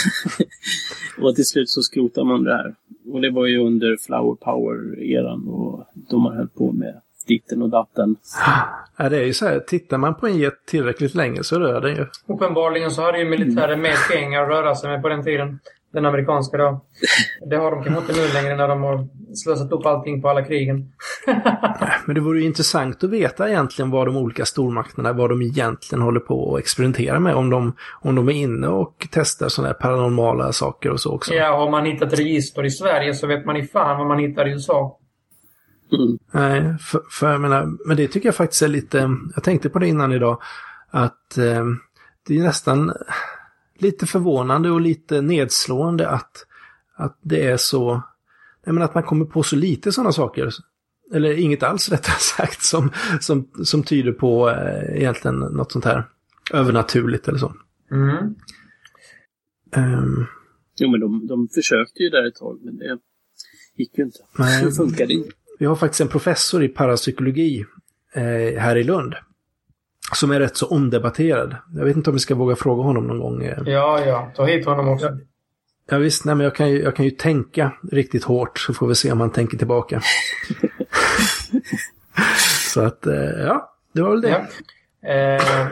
[1.21, 2.75] och till slut så skrotade man det här.
[3.11, 7.69] Och det var ju under Flower Power-eran och de har höll på med ditten och
[7.69, 8.15] datten.
[8.97, 11.81] Ja, det är ju så här, tittar man på en get tillräckligt länge så rör
[11.81, 12.05] den ju.
[12.27, 15.59] Uppenbarligen så hade ju militären mer pengar att röra sig med på den tiden.
[15.93, 16.81] Den amerikanska då.
[17.49, 20.45] Det har de kanske inte nu längre när de har slösat upp allting på alla
[20.45, 20.91] krigen.
[22.05, 26.01] Men det vore ju intressant att veta egentligen vad de olika stormakterna, vad de egentligen
[26.01, 27.35] håller på och experimenterar med.
[27.35, 31.33] Om de, om de är inne och testar sådana här paranormala saker och så också.
[31.33, 34.47] Ja, har man hittat register i Sverige så vet man i fan vad man hittar
[34.47, 34.99] i USA.
[35.91, 36.17] Mm.
[36.31, 39.79] Nej, för, för jag menar, men det tycker jag faktiskt är lite, jag tänkte på
[39.79, 40.41] det innan idag,
[40.89, 41.65] att eh,
[42.27, 42.93] det är nästan
[43.77, 46.45] lite förvånande och lite nedslående att,
[46.95, 48.01] att det är så,
[48.65, 50.49] jag menar att man kommer på så lite sådana saker.
[51.13, 56.03] Eller inget alls rättare sagt, som, som, som tyder på eh, egentligen något sånt här
[56.53, 57.53] övernaturligt eller så.
[57.91, 58.35] Mm.
[59.75, 60.25] Ehm,
[60.79, 62.99] Jo, men de, de försökte ju där ett tag, men det
[63.75, 64.19] gick ju inte.
[64.37, 64.65] Nej.
[64.65, 65.29] Det funkade inte.
[65.57, 67.65] Vi har faktiskt en professor i parapsykologi
[68.13, 69.15] eh, här i Lund.
[70.13, 71.55] Som är rätt så omdebatterad.
[71.75, 73.43] Jag vet inte om vi ska våga fråga honom någon gång.
[73.43, 73.57] eh.
[73.65, 74.31] Ja, ja.
[74.35, 75.17] Ta hit honom också.
[75.89, 78.87] Ja visst, nej men jag kan, ju, jag kan ju tänka riktigt hårt så får
[78.87, 80.01] vi se om han tänker tillbaka.
[82.73, 84.47] så att, eh, ja, det var väl det.
[85.01, 85.09] Ja.
[85.09, 85.67] Eh,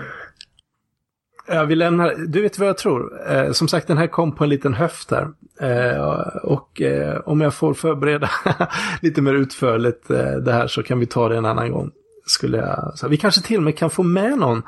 [1.47, 3.31] Ja, vi lämnar, du vet vad jag tror?
[3.31, 5.27] Eh, som sagt, den här kom på en liten höft här.
[5.61, 6.03] Eh,
[6.43, 8.29] och eh, om jag får förbereda
[9.01, 11.91] lite mer utförligt eh, det här så kan vi ta det en annan gång.
[12.27, 14.61] Skulle jag, så vi kanske till och med kan få med någon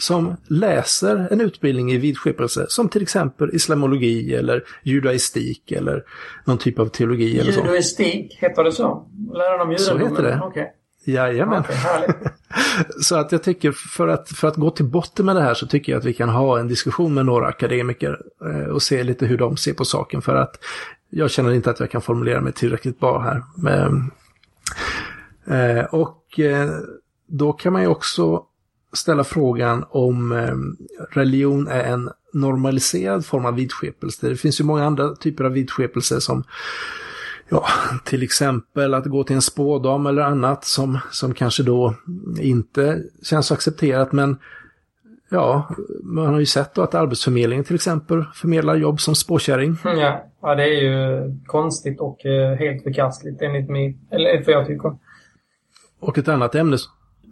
[0.00, 6.02] som läser en utbildning i vidskepelse, som till exempel islamologi eller judaistik eller
[6.44, 7.60] någon typ av teologi eller så.
[8.40, 9.06] heter det så?
[9.34, 10.24] Läran om Så judendomen?
[10.24, 10.40] heter det.
[10.44, 10.72] Okej,
[11.04, 11.64] Jajamän.
[11.64, 12.16] Härligt.
[13.00, 15.66] Så att jag tycker för att, för att gå till botten med det här så
[15.66, 19.26] tycker jag att vi kan ha en diskussion med några akademiker eh, och se lite
[19.26, 20.56] hur de ser på saken för att
[21.10, 23.42] jag känner inte att jag kan formulera mig tillräckligt bra här.
[23.56, 24.10] Men,
[25.46, 26.70] eh, och eh,
[27.28, 28.42] då kan man ju också
[28.92, 30.32] ställa frågan om
[31.10, 34.28] religion är en normaliserad form av vidskepelse.
[34.28, 36.44] Det finns ju många andra typer av vidskepelse som
[37.48, 37.64] Ja,
[38.04, 41.94] till exempel att gå till en spådam eller annat som, som kanske då
[42.40, 44.36] inte känns accepterat men
[45.30, 45.68] ja,
[46.02, 49.76] man har ju sett då att Arbetsförmedlingen till exempel förmedlar jobb som spåkärring.
[49.84, 50.24] Mm, Ja.
[50.42, 53.98] ja, det är ju konstigt och eh, helt förkastligt enligt mig.
[54.10, 54.96] Eller enligt vad jag tycker.
[56.00, 56.76] Och ett annat ämne.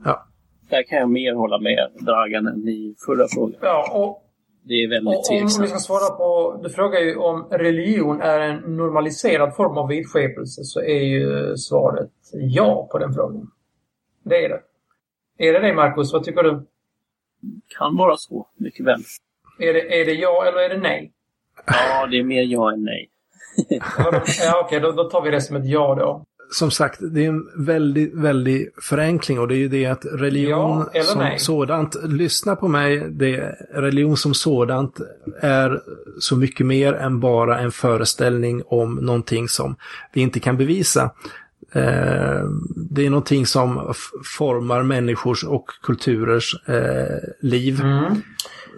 [0.04, 0.26] Ja,
[0.70, 3.56] Där kan jag mer hålla med Dragan än i förra frågan.
[3.62, 4.21] Ja, och
[4.64, 5.82] Det är väldigt Och om vi ska tveksamt.
[5.82, 6.60] svara på...
[6.62, 12.10] Du frågar ju om religion är en normaliserad form av vidskepelse så är ju svaret
[12.32, 13.50] ja på den frågan.
[14.22, 14.60] Det är det.
[15.38, 16.12] Är det det, Marcus?
[16.12, 16.66] Vad tycker du?
[17.78, 19.00] Kan vara så, mycket väl.
[19.58, 21.12] Är det, är det ja eller är det nej?
[21.66, 23.08] Ja, det är mer ja än nej.
[24.40, 26.24] Ja, okej, då, då tar vi det som ett ja då.
[26.52, 30.86] Som sagt, det är en väldigt, väldigt förenkling och det är ju det att religion
[30.94, 31.38] Ja som nej?
[31.38, 35.00] sådant, lyssna på mig, det, religion som sådant
[35.40, 35.80] är
[36.18, 39.76] så mycket mer än bara en föreställning om någonting som
[40.12, 41.10] vi inte kan bevisa.
[41.72, 42.44] Eh,
[42.76, 43.94] det är någonting som
[44.38, 47.80] formar människors och kulturers eh, liv.
[47.80, 48.22] Mm.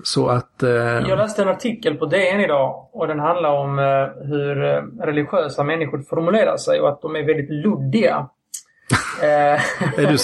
[0.03, 0.63] Så att...
[0.63, 0.71] Eh,
[1.09, 5.65] Jag läste en artikel på DN idag och den handlar om eh, hur eh, religiösa
[5.65, 8.29] människor formulerar sig och att de är väldigt luddiga.
[9.23, 9.29] Eh,
[9.99, 10.15] är, du,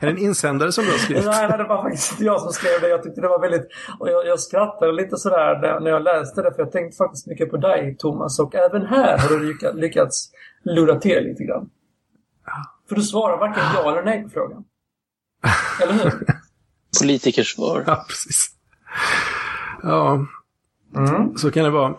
[0.00, 1.24] det en insändare som du har skrivit?
[1.26, 2.88] Nej, nej, det var faktiskt inte jag som skrev det.
[2.88, 3.68] Jag tyckte det var väldigt...
[3.98, 7.26] Och jag, jag skrattade lite sådär när- när jag läste det för jag tänkte faktiskt
[7.26, 10.30] mycket på dig Thomas och även här har du lyckats,
[10.64, 11.70] lura till lite grann.
[12.88, 14.64] För du svarar varken ja eller nej på frågan.
[15.82, 16.12] Eller hur?
[17.02, 17.84] Politikersvar.
[17.86, 18.50] Ja, precis.
[19.82, 20.26] Ja,
[20.96, 21.36] Mm.
[21.36, 21.94] så kan det vara.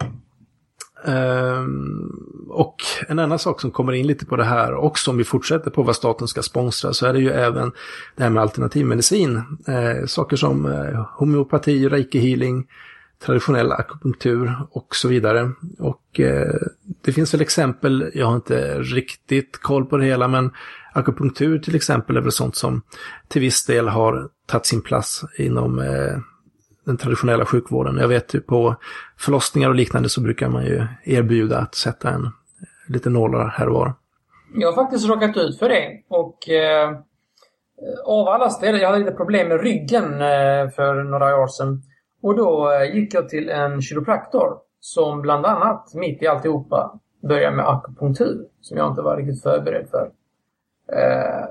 [1.05, 2.11] Ehm,
[2.49, 2.75] och
[3.07, 5.83] en annan sak som kommer in lite på det här och som vi fortsätter på
[5.83, 7.71] vad staten ska sponsra så är det ju även
[8.15, 9.35] det här med alternativmedicin.
[9.67, 12.67] Eh, saker som eh, homeopati, reiki healing,
[13.25, 15.51] traditionell akupunktur och så vidare.
[15.79, 16.55] Och eh,
[17.01, 20.51] det finns väl exempel, jag har inte riktigt koll på det hela, men
[20.93, 22.81] akupunktur till exempel är väl sånt som
[23.27, 26.17] till viss del har tagit sin plats inom eh,
[26.89, 27.97] den traditionella sjukvården.
[27.97, 28.75] Jag vet ju på
[29.17, 32.29] förlossningar och liknande så brukar man ju erbjuda att sätta en
[32.87, 33.93] lite nålar här och var.
[34.55, 36.89] Jag har faktiskt råkat ut för det och eh,
[38.05, 41.81] av alla ställen, jag hade lite problem med ryggen eh, för några år sedan.
[42.21, 47.55] Och då eh, gick jag till en kiropraktor som bland annat, mitt i alltihopa, började
[47.55, 48.45] med akupunktur.
[48.61, 50.11] Som jag inte var riktigt förberedd för.
[50.95, 51.45] Eh,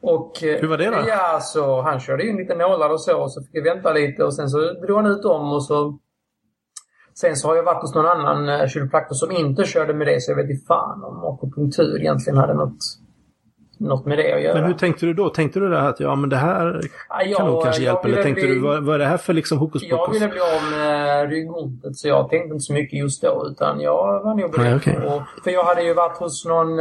[0.02, 0.96] och, eh, Hur var det då?
[1.08, 4.24] Ja, så han körde in lite nålar och så, och så fick jag vänta lite
[4.24, 5.98] och sen så drog han ut dem och så...
[7.20, 10.20] Sen så har jag varit hos någon annan eh, kiropraktor som inte körde med det,
[10.22, 12.76] så jag vet inte fan om akupunktur egentligen hade något,
[13.78, 14.54] något med det att göra.
[14.54, 15.28] Men hur tänkte du då?
[15.28, 18.08] Tänkte du att ja men det här Ja, jag- kan nog kanske jag hjälpa?
[18.08, 20.16] Eller tänkte bli- du vad, vad är det här för liksom hokus Jag pokus?
[20.22, 24.22] ville bli av med ryggontet så jag tänkte inte så mycket just då utan jag
[24.24, 25.22] var nog beredd Nej, på...
[25.44, 26.78] För jag hade ju varit hos någon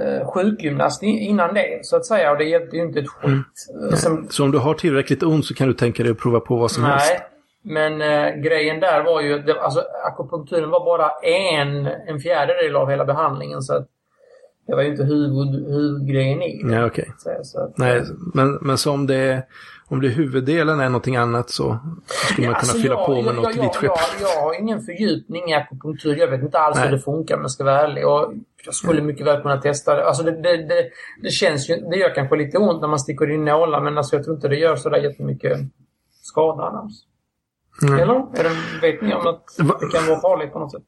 [0.00, 3.32] eh, sjukgymnast innan det så att säga och det hjälpte ju inte ett skit.
[3.74, 3.96] Mm.
[3.96, 6.56] Som, Så om du har tillräckligt ont så kan du tänka dig att prova på
[6.56, 7.06] vad som helst?
[7.10, 7.28] nej.
[7.66, 12.90] Men eh, grejen där var ju, det, alltså akupunkturen var bara en, en fjärdedel av
[12.90, 13.88] hela behandlingen så att
[14.66, 16.74] det var ju inte huvud, huvudgrejen i det.
[16.74, 17.12] Ja, okej.
[17.18, 18.02] Så, så att, Nej,
[18.34, 19.46] men, men så om det,
[19.88, 21.78] om det huvuddelen är någonting annat så
[22.32, 23.90] skulle man kunna Alltså, fylla jag- på med jag, något jag, vitt skepp.
[24.20, 26.16] jag, jag har ingen fördjupning i akupunktur.
[26.16, 26.84] Jag vet inte alls Nej.
[26.88, 28.06] hur det funkar om jag ska vara ärlig.
[28.08, 28.32] Och
[28.64, 30.04] jag skulle mycket väl kunna testa det.
[30.06, 30.88] Alltså det, det, det,
[31.22, 34.16] det känns ju, det gör kanske lite ont när man sticker in nålar men alltså
[34.16, 35.58] jag tror inte det gör sådär jättemycket
[36.22, 36.92] skada annars.
[37.82, 37.94] Mm.
[38.00, 38.14] Eller?
[38.14, 38.50] Är det,
[38.92, 39.44] vet ni om att
[39.80, 40.82] det kan vara farligt på något sätt?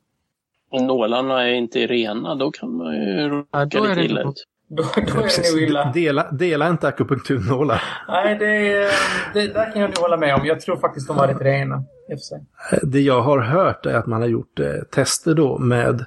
[0.70, 4.04] Om nålarna är inte rena, då kan man ju råka Ja, då är lite det
[4.04, 4.46] illa inte ut.
[4.68, 5.92] Då, då är det illa.
[5.94, 7.82] Dela, dela inte akupunkturnålar.
[8.08, 8.90] Nej, det,
[9.34, 10.46] det där kan jag nog hålla med om.
[10.46, 11.84] Jag tror faktiskt de var rätt rena.
[12.28, 12.44] Sig.
[12.82, 16.04] Det jag har hört är att man har gjort eh, tester då med,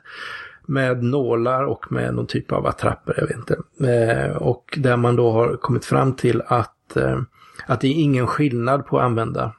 [0.66, 3.58] med nålar och med någon typ av attrapper, jag vet inte.
[3.94, 7.20] Eh, och där man då har kommit fram till att, eh,
[7.66, 9.54] att det är ingen skillnad på att använda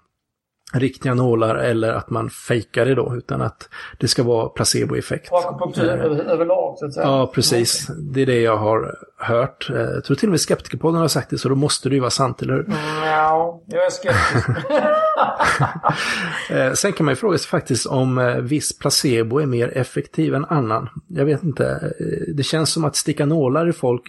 [0.72, 5.32] riktiga nålar eller att man fejkar det då, utan att det ska vara placeboeffekt.
[5.32, 7.06] Akupunktur över, överlag så att säga.
[7.06, 7.86] Ja, precis.
[7.86, 9.70] Det är det jag har hört.
[9.70, 12.00] Eh, Jag tror till och med Skeptikerpodden har sagt det, så då måste det ju
[12.00, 12.64] vara sant, eller hur?
[12.66, 14.48] Mm, Ja, jag är skeptisk.
[16.50, 20.34] Eh, Sen kan man ju fråga sig faktiskt om eh, viss placebo är mer effektiv
[20.34, 20.88] än annan.
[21.08, 21.92] Jag vet inte.
[22.00, 24.02] Eh, Det känns som att sticka nålar i folk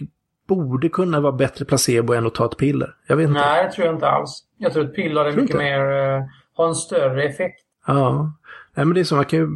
[0.48, 2.94] borde kunna vara bättre placebo än att ta ett piller.
[3.06, 3.40] Jag vet inte.
[3.40, 4.42] Nej, det tror jag inte alls.
[4.58, 5.56] Jag tror att piller är mycket inte?
[5.56, 6.22] mer...
[6.54, 7.60] har en större effekt.
[7.86, 8.32] Ja.
[8.74, 9.48] Nej, men det är så, man kan ju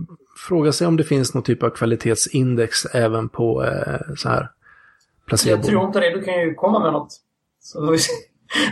[0.49, 4.51] fråga sig om det finns någon typ av kvalitetsindex även på eh, så här
[5.27, 5.57] placebo.
[5.57, 6.11] Jag tror inte det.
[6.11, 7.21] Du kan ju komma med något.
[7.61, 7.81] Så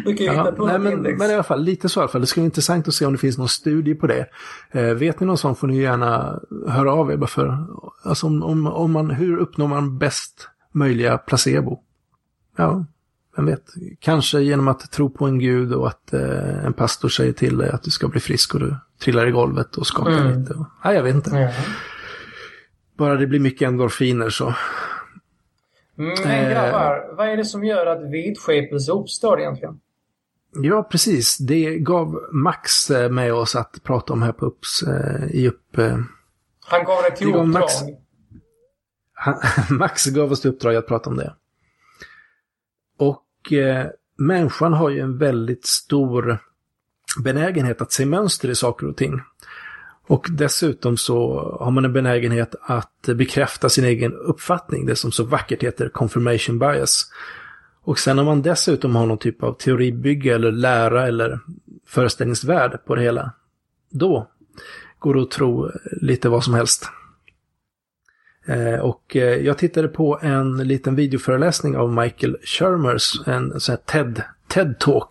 [0.05, 1.19] du kan ju Ja, hitta på nej, något men, index.
[1.19, 2.21] men i alla fall, lite så i alla fall.
[2.21, 4.27] Det skulle vara intressant att se om det finns någon studie på det.
[4.71, 7.17] Eh, vet ni någon sån får ni gärna höra av er.
[7.17, 7.67] Bara för,
[8.03, 11.81] alltså om, om, om man, hur uppnår man bäst möjliga placebo?
[12.57, 12.85] Ja,
[13.37, 13.65] vem vet.
[14.01, 17.71] Kanske genom att tro på en gud och att eh, en pastor säger till dig
[17.71, 20.41] att du ska bli frisk och du trillar i golvet och skakar Mm.
[20.41, 20.55] lite.
[20.55, 21.31] Och, nej, jag vet inte.
[21.37, 21.51] Ja.
[22.99, 24.55] Bara det blir mycket endorfiner så.
[25.97, 26.51] Men Eh.
[26.51, 29.81] grabbar, vad är det som gör att vidskepelse uppstår egentligen?
[30.57, 31.39] Ja, precis.
[31.39, 35.79] Det gav Max eh, med oss att prata om här på Upps, eh, i upp...
[35.79, 35.99] Eh,
[36.67, 37.49] Han gav det till Det uppdrag.
[37.49, 37.75] Max-
[39.13, 39.35] Han,
[39.79, 41.35] Max gav oss i uppdrag att prata om det.
[42.97, 46.39] Och eh, människan har ju en väldigt stor
[47.25, 49.21] benägenhet att se mönster i saker och ting.
[50.07, 55.25] Och dessutom så har man en benägenhet att bekräfta sin egen uppfattning, det som så
[55.25, 57.11] vackert heter confirmation bias.
[57.83, 61.41] Och sen om man dessutom har någon typ av teoribygge eller lära eller
[61.87, 63.33] föreställningsvärld på det hela,
[63.91, 64.29] då
[64.99, 66.89] går det att tro lite vad som helst.
[68.47, 73.83] Eh, Och eh, jag tittade på en liten videoföreläsning av Michael Shermers, en sån här
[73.87, 75.09] TED, TED-talk,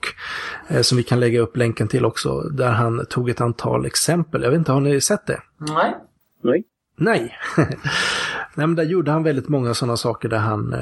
[0.68, 4.44] eh, som vi kan lägga upp länken till också, där han tog ett antal exempel.
[4.44, 5.40] Jag vet inte, har ni sett det?
[5.58, 5.96] Nej.
[6.44, 6.64] Nej.
[6.98, 7.38] Nej.
[8.56, 10.76] Nej, men där gjorde han väldigt många sådana saker där han,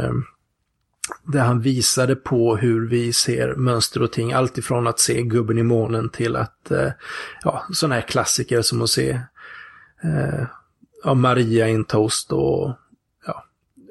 [1.23, 4.33] där han visade på hur vi ser mönster och ting.
[4.33, 6.71] Allt ifrån att se gubben i månen till att,
[7.43, 9.09] ja, sådana här klassiker som att se
[10.03, 10.45] eh,
[11.03, 12.73] ja, Maria i en toast och,
[13.25, 13.45] ja.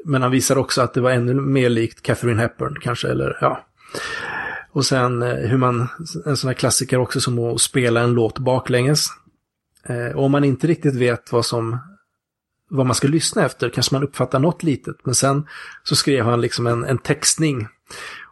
[0.04, 3.66] Men han visar också att det var ännu mer likt Catherine Hepburn kanske, eller ja.
[4.72, 5.88] Och sen eh, hur man,
[6.26, 9.06] en sån här klassiker också som att spela en låt baklänges.
[9.84, 11.78] Eh, och om man inte riktigt vet vad som
[12.70, 14.96] vad man ska lyssna efter kanske man uppfattar något litet.
[15.04, 15.46] Men sen
[15.82, 17.68] så skrev han liksom en, en textning.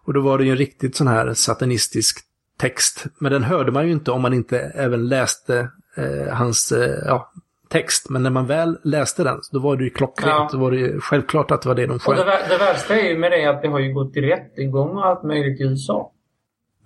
[0.04, 2.18] Och då var det ju en riktigt sån här satanistisk
[2.58, 3.06] text.
[3.18, 7.32] Men den hörde man ju inte om man inte även läste eh, hans eh, ja,
[7.68, 8.10] text.
[8.10, 10.34] Men när man väl läste den, då var det ju klockrent.
[10.36, 10.48] Ja.
[10.52, 12.16] Då var det ju självklart att det var det de Och sjöng.
[12.16, 15.06] det, det värsta är ju med det att det har ju gått i rättegång och
[15.06, 16.12] allt möjligt i USA.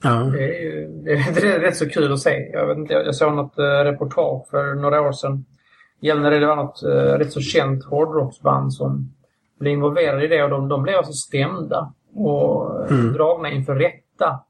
[0.03, 0.11] Ja.
[0.11, 2.51] Det är ju det, det är rätt så kul att se.
[2.53, 5.45] Jag, vet inte, jag såg något eh, reportage för några år sedan.
[6.01, 9.15] Gällande det var något eh, rätt så känt hårdrocksband som
[9.61, 14.41] blev involverade i det och de, de blev alltså stämda och eh, dragna inför rätta.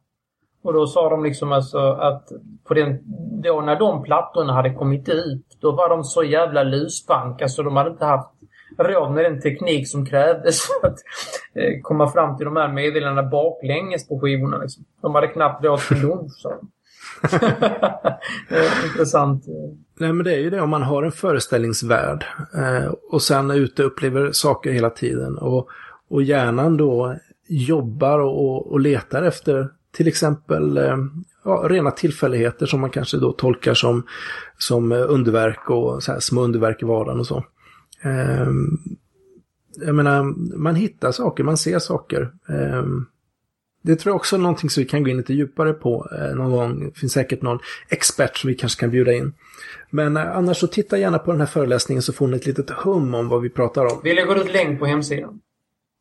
[0.64, 2.28] Och då sa de liksom alltså att
[2.72, 2.98] på den,
[3.42, 7.76] då när de plattorna hade kommit ut, då var de så jävla luspanka så de
[7.76, 8.30] hade inte haft
[8.78, 10.98] råd med den teknik som krävdes för att
[11.54, 14.58] eh, komma fram till de här meddelandena baklänges på skivorna.
[14.58, 14.84] Liksom.
[15.02, 16.70] De hade knappt råd till lunch, sa de.
[18.50, 19.48] Eh, intressant.
[19.48, 19.54] Eh.
[19.98, 23.54] Nej men det är ju det om man har en föreställningsvärld eh, och sen är
[23.54, 25.68] ute och upplever saker hela tiden och,
[26.10, 27.16] och hjärnan då
[27.48, 30.96] jobbar och, och letar efter till exempel eh,
[31.44, 34.06] ja, rena tillfälligheter som man kanske då tolkar som,
[34.58, 37.44] som eh, underverk och så här små underverk i vardagen och så.
[38.02, 38.48] Eh,
[39.76, 40.22] jag menar,
[40.56, 42.32] man hittar saker, man ser saker.
[42.48, 42.84] Eh,
[43.84, 46.34] det tror jag också är någonting som vi kan gå in lite djupare på eh,
[46.34, 46.84] någon gång.
[46.84, 49.34] Det finns säkert någon expert som vi kanske kan bjuda in.
[49.90, 52.70] Men eh, annars så titta gärna på den här föreläsningen så får ni ett litet
[52.70, 54.00] hum om vad vi pratar om.
[54.04, 55.40] Vi lägger ut länk på hemsidan.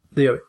[0.09, 0.39] Det gör vi.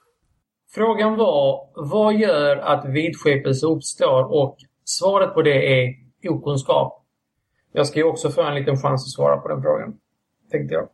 [0.75, 4.33] Frågan var, vad gör att vidskepelse uppstår?
[4.33, 5.95] Och svaret på det är
[6.29, 7.05] okunskap.
[7.73, 9.95] Jag ska ju också få en liten chans att svara på den frågan,
[10.51, 10.89] tänkte jag.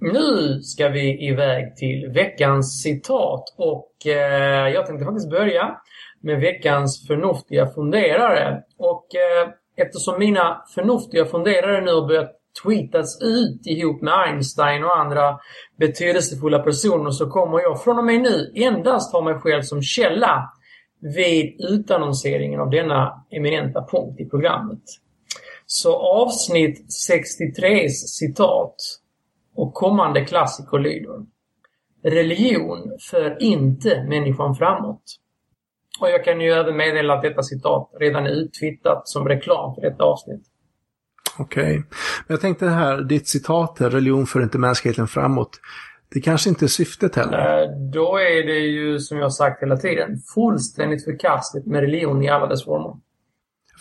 [0.00, 5.76] Nu ska vi iväg till veckans citat och eh, jag tänkte faktiskt börja
[6.20, 8.62] med veckans förnuftiga funderare.
[8.78, 12.30] Och eh, eftersom mina förnuftiga funderare nu har börjat
[12.62, 15.38] tweetas ut ihop med Einstein och andra
[15.76, 20.52] betydelsefulla personer så kommer jag från och med nu endast ha mig själv som källa
[21.00, 24.82] vid utannonseringen av denna eminenta punkt i programmet.
[25.66, 28.74] Så avsnitt 63 citat
[29.54, 31.26] och kommande klassiker lyder
[32.02, 35.02] Religion för inte människan framåt.
[36.00, 39.82] Och jag kan ju även meddela att detta citat redan är uttwittrat som reklam för
[39.82, 40.42] detta avsnitt.
[41.38, 41.74] Okej.
[41.76, 45.60] Men jag tänkte det här, ditt citat här, religion för inte mänskligheten framåt.
[46.10, 47.62] Det kanske inte är syftet heller.
[47.62, 52.22] Eh, Då är det ju, som jag har sagt hela tiden, fullständigt förkastligt med religion
[52.22, 52.96] i alla dess former.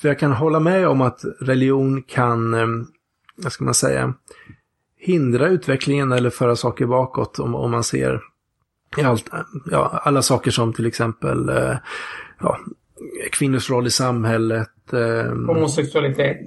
[0.02, 2.68] För jag kan hålla med om att religion kan, eh,
[3.36, 4.14] vad ska man säga,
[4.98, 8.22] hindra utvecklingen eller föra saker bakåt om, om man ser
[9.04, 9.30] allt,
[9.72, 11.76] ja, alla saker som till exempel eh,
[12.40, 12.58] ja,
[13.32, 14.70] kvinnors roll i samhället.
[15.48, 16.38] Homosexualitet.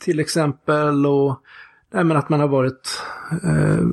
[0.00, 1.40] till exempel och
[2.04, 3.02] men att man har varit
[3.42, 3.86] eh,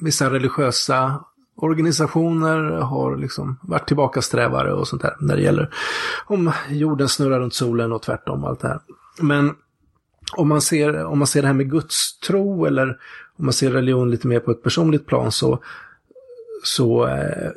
[0.00, 1.24] vissa religiösa
[1.56, 5.74] organisationer har liksom varit tillbakasträvare och sånt där när det gäller
[6.26, 8.80] om jorden snurrar runt solen och tvärtom och allt det här.
[9.20, 9.54] Men
[10.36, 12.88] om man ser, om man ser det här med gudstro eller
[13.36, 15.62] om man ser religion lite mer på ett personligt plan så
[16.62, 17.50] så eh,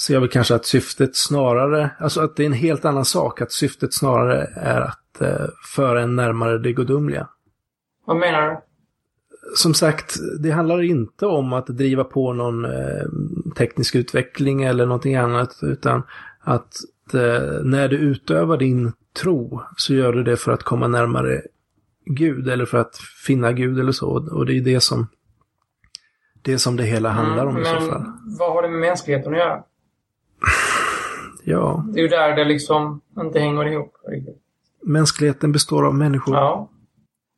[0.00, 3.40] ser jag väl kanske att syftet snarare, alltså att det är en helt annan sak,
[3.40, 7.28] att syftet snarare är att eh, föra en närmare det gudomliga.
[8.04, 8.60] Vad menar du?
[9.56, 13.04] Som sagt, det handlar inte om att driva på någon eh,
[13.56, 16.02] teknisk utveckling eller någonting annat, utan
[16.40, 16.72] att
[17.14, 18.92] eh, när du utövar din
[19.22, 21.42] tro så gör du det för att komma närmare
[22.04, 22.96] Gud eller för att
[23.26, 24.28] finna Gud eller så.
[24.30, 25.06] Och det är det som
[26.42, 28.04] det som det hela handlar om i så Mm, fall.
[28.38, 29.62] vad har det med mänskligheten att göra?
[31.44, 34.36] Ja, Det är ju där det liksom inte hänger ihop riktigt.
[34.84, 36.34] mänskligheten består av människor.
[36.34, 36.70] Ja,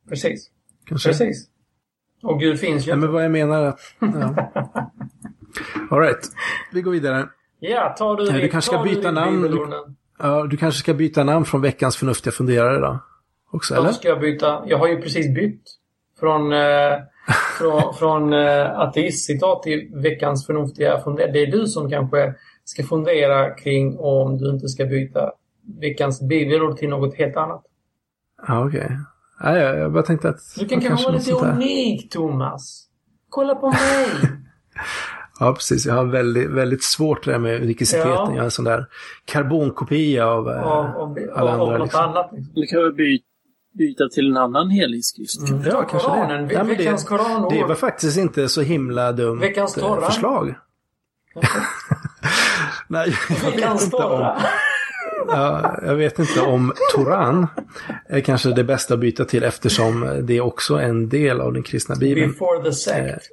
[0.09, 0.49] precis.
[0.85, 1.09] kanske.
[1.09, 1.47] Precis.
[2.23, 3.05] Och Gud finns ju Ja, inte.
[3.05, 3.79] men vad jag menar att...
[3.99, 4.51] Ja.
[5.89, 6.29] All right.
[6.71, 7.27] vi går vidare.
[7.59, 9.41] Ja, tar du du kanske ska du byta namn.
[9.41, 9.95] bibelorden?
[10.19, 12.99] Ja, du kanske ska byta namn från veckans förnuftiga funderare då?
[13.51, 13.91] Också, eller?
[13.91, 14.63] ska jag byta?
[14.65, 15.63] Jag har ju precis bytt.
[16.19, 16.93] Från, eh,
[17.59, 21.31] från, från eh, ateistcitat till veckans förnuftiga funderare.
[21.31, 25.31] Det är du som kanske ska fundera kring om du inte ska byta
[25.81, 27.63] veckans bibelord till något helt annat.
[28.47, 28.87] Ja, okej.
[28.89, 28.95] Ja,
[29.39, 30.39] ja, jag bara tänkte att...
[30.57, 32.87] Du kan ja, kanske vara lite unik, Thomas.
[33.29, 33.77] Kolla på mig!
[35.39, 35.85] Ja, precis.
[35.85, 38.09] Jag har väldigt, väldigt svårt det där med unikiteten.
[38.09, 38.29] Ja.
[38.31, 38.85] Jag har en sån där
[39.25, 41.63] karbonkopia av, eh, av, av, alla andra.
[41.63, 41.99] av något liksom.
[42.01, 42.29] annat.
[42.33, 42.53] Liksom.
[42.55, 43.19] Du kan väl by,
[43.77, 45.49] byta till en annan helig skrift.
[45.49, 45.61] Mm.
[45.65, 46.15] Ja, kanske det.
[46.15, 47.53] Koranen, Ja, men veckans det, koranord.
[47.53, 50.05] det var faktiskt inte så himla dumt Veckans eh, torra.
[50.05, 50.55] förslag.
[52.87, 54.01] Nej, jag vet Veckans inte om...
[54.01, 54.37] torra.
[54.39, 54.49] Ja,
[55.81, 57.47] jag vet inte om Toran
[58.05, 61.63] är kanske det bästa att byta till eftersom det är också en del av den
[61.63, 62.31] kristna bibeln.
[62.31, 63.29] Before the sect.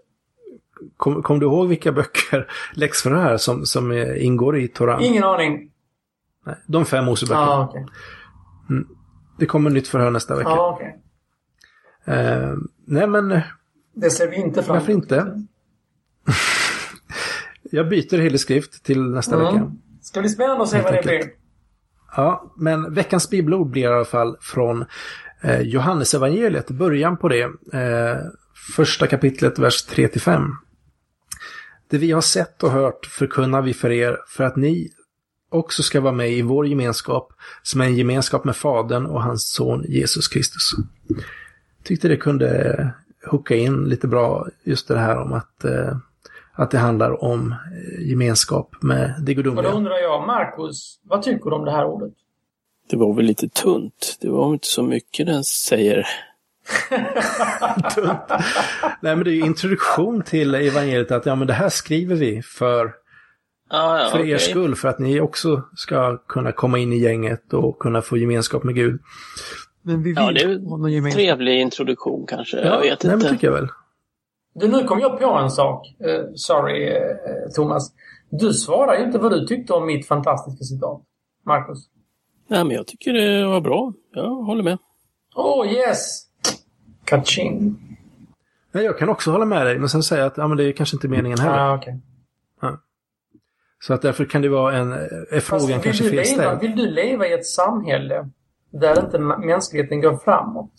[0.97, 5.03] Kom, kom du ihåg vilka böcker, läxförhör här, som, som eh, ingår i Toran?
[5.03, 5.71] Ingen aning.
[6.47, 7.47] Nej, de fem Moseböckerna.
[7.47, 7.87] Ja, okej.
[9.39, 10.51] Det kommer nytt förhör nästa vecka.
[10.51, 10.99] Ja, okej.
[12.05, 12.55] Eh,
[12.87, 13.43] nej, men eh,
[13.95, 14.77] Det ser vi inte fram.
[14.77, 15.43] Varför inte?
[17.63, 19.57] jag byter helig skrift till nästa vecka.
[19.57, 19.71] Mm.
[20.03, 21.40] Ska bli spännande att se vad det blir.
[22.17, 24.85] Ja, men veckans bibelord blir i alla fall från
[25.43, 27.43] eh, Johannesevangeliet, början på det.
[27.73, 28.17] Eh,
[28.77, 30.51] första kapitlet, vers 3-5.
[31.91, 34.91] Det vi har sett och hört förkunnar vi för er för att ni
[35.51, 37.33] också ska vara med i vår gemenskap
[37.63, 40.73] som är en gemenskap med Fadern och hans son Jesus Kristus.
[41.85, 42.91] Tyckte det kunde
[43.27, 45.97] hooka in lite bra just det här om att, eh,
[46.63, 49.73] att det handlar om eh, gemenskap med det Och då gudomliga.
[49.73, 52.13] undrar jag, Marcus, vad tycker du om det här ordet?
[52.91, 54.19] Det var väl lite tunt.
[54.21, 56.07] Det var inte så mycket den säger.
[59.01, 62.43] Nej, men det är ju introduktion till evangeliet att ja, men det här skriver vi
[62.43, 62.93] för,
[63.71, 64.39] Ah, ja, för er okej.
[64.39, 68.65] skull, för att ni också ska kunna komma in i gänget och kunna få gemenskap
[68.65, 69.01] med Gud.
[69.83, 71.19] Men vi vill Ja, det är gemensam.
[71.19, 72.57] Trevlig introduktion kanske.
[72.61, 73.25] jag vet nej, inte.
[73.27, 73.69] men tycker jag väl.
[74.61, 75.87] Du, nu kom jag på en sak.
[76.01, 77.03] Eh, sorry, eh,
[77.55, 77.93] Thomas.
[78.31, 81.03] Du svarar ju inte vad du tyckte om mitt fantastiska citat.
[81.47, 81.79] Marcus.
[82.49, 83.93] Nej, men jag tycker det var bra.
[84.15, 84.79] Jag håller med.
[85.35, 86.23] Oh yes!
[87.05, 87.77] Kaching.
[88.73, 90.73] Nej, jag kan också hålla med dig, men sen säga att ja, men det är
[90.73, 91.59] kanske inte meningen heller.
[91.59, 92.01] Ah, okej.
[93.83, 96.61] Så att därför kan det vara en, är Fast frågan vill kanske du, leva, felställd.
[96.61, 98.29] vill du leva i ett samhälle
[98.73, 100.73] där inte mänskligheten går framåt?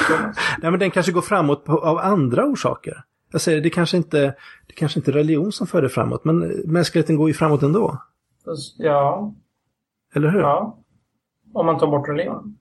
[0.58, 3.02] Nej, men den kanske går framåt på, av andra orsaker.
[3.32, 4.34] Jag säger det kanske inte,
[4.66, 8.02] det kanske inte är religion som för det framåt, men mänskligheten går ju framåt ändå.
[8.78, 9.34] Ja,
[10.14, 10.40] Eller hur?
[10.40, 10.78] ja.
[11.54, 12.58] Om man tar bort religionen.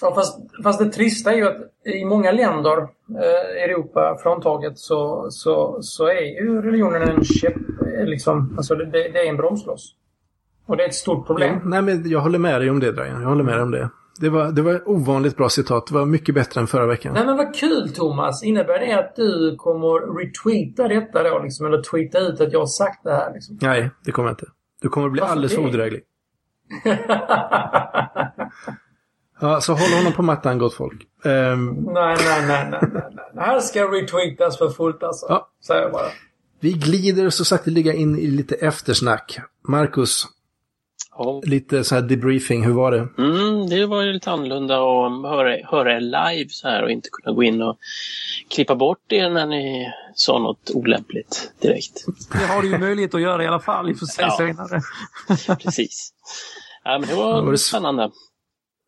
[0.00, 1.56] Ja, fast, fast det trista är ju att
[1.94, 2.78] i många länder,
[3.08, 7.56] eh, Europa fråntaget, så, så, så är ju religionen en käpp,
[7.98, 9.94] eh, liksom, alltså det, det är en bromskloss.
[10.66, 11.60] Och det är ett stort problem.
[11.62, 13.22] Jo, nej, men jag håller med dig om det, Dragan.
[13.22, 13.90] Jag håller med dig om det.
[14.20, 15.86] Det var, det var ovanligt bra citat.
[15.86, 17.14] Det var mycket bättre än förra veckan.
[17.14, 18.42] Nej men vad kul Thomas!
[18.42, 21.66] Innebär det att du kommer retweeta detta då liksom?
[21.66, 23.58] Eller tweeta ut att jag har sagt det här liksom?
[23.62, 24.46] Nej, det kommer jag inte.
[24.82, 25.60] Du kommer att bli Varför alldeles det?
[25.60, 26.00] odräglig.
[29.40, 31.02] Ja, så håll honom på mattan, gott folk.
[31.24, 33.30] Ehm, nej, nej, nej, nej, nej, nej.
[33.34, 35.26] Det här ska retweetas för fullt alltså.
[35.28, 35.48] Ja.
[35.66, 36.06] Säger jag bara.
[36.60, 39.38] vi glider så sakteliga in i lite eftersnack.
[39.68, 40.24] Marcus,
[41.18, 41.40] Ja.
[41.44, 42.64] lite så här debriefing.
[42.64, 43.08] Hur var det?
[43.18, 47.08] Mm, det var ju lite annorlunda att höra, höra er live så här och inte
[47.12, 47.78] kunna gå in och
[48.50, 52.04] klippa bort er när ni sa något olämpligt direkt.
[52.32, 53.86] Det har du ju möjlighet att göra i alla fall.
[53.86, 54.36] Vi får se Ja.
[54.38, 54.80] senare.
[55.62, 56.12] Precis.
[56.84, 58.10] Ja, men det Ja, var var det spännande.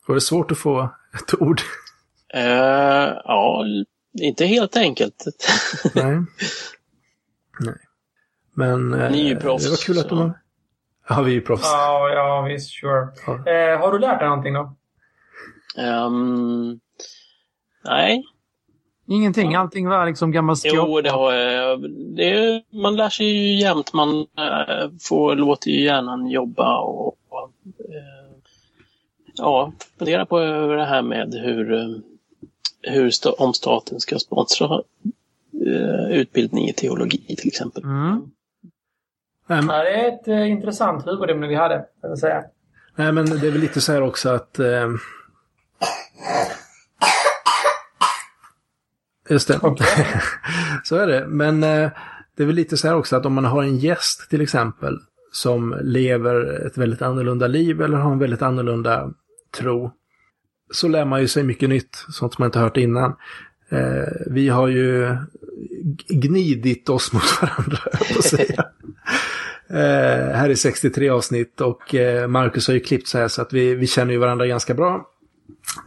[0.06, 0.88] Var det svårt att få
[1.22, 1.60] ett ord?
[2.34, 2.42] Eh,
[3.24, 3.64] ja,
[4.20, 5.24] inte helt enkelt.
[5.94, 6.04] Nej.
[7.60, 7.74] Nej.
[8.54, 10.34] Men eh, Ni är ju proffs, det var kul att de så.
[11.08, 11.70] Ja, vi är ju proffs.
[11.72, 13.08] Ja, ja visst, sure.
[13.26, 13.32] Ja.
[13.52, 14.74] Eh, har du lärt dig någonting då?
[15.78, 16.80] Ehm,
[17.84, 18.24] nej,
[19.06, 19.54] Ingenting.
[19.54, 20.72] Allting var liksom gammal skåp.
[20.74, 21.90] jo, det har jag.
[22.16, 23.92] Det, man lär sig ju jämt.
[23.92, 28.36] Man äh, får, låter ju hjärnan jobba och, och eh,
[29.34, 31.88] ja, fundera på över det här med hur, eh,
[32.82, 34.82] hur sta, om staten ska sponsra
[35.66, 37.82] eh, utbildning i teologi till exempel.
[37.82, 38.30] Mm.
[39.46, 42.44] Men- Ja, det är ett eh, intressant huvudämne vi hade, kan jag säga.
[42.96, 44.58] Nej, men det är väl lite så här också att...
[44.58, 44.88] Eh...
[49.30, 49.58] Just det.
[49.62, 50.06] Okej.
[50.84, 51.26] så är det.
[51.28, 51.90] Men eh,
[52.36, 54.98] det är väl lite så här också att om man har en gäst till exempel
[55.32, 59.10] som lever ett väldigt annorlunda liv eller har en väldigt annorlunda
[59.58, 59.92] tro
[60.70, 63.16] så lär man ju sig mycket nytt, sånt som man inte hört innan.
[63.68, 65.16] Eh, vi har ju
[66.08, 67.78] gnidit oss mot varandra,
[68.12, 68.64] på att säga.
[69.70, 73.52] Eh, här är 63 avsnitt och eh, Marcus har ju klippt så här så att
[73.52, 75.06] vi, vi känner ju varandra ganska bra.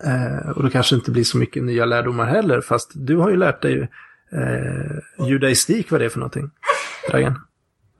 [0.03, 3.37] Eh, och då kanske inte blir så mycket nya lärdomar heller, fast du har ju
[3.37, 3.81] lärt dig
[4.31, 6.49] eh, judaistik, vad det är för någonting.
[7.11, 7.41] Dragan.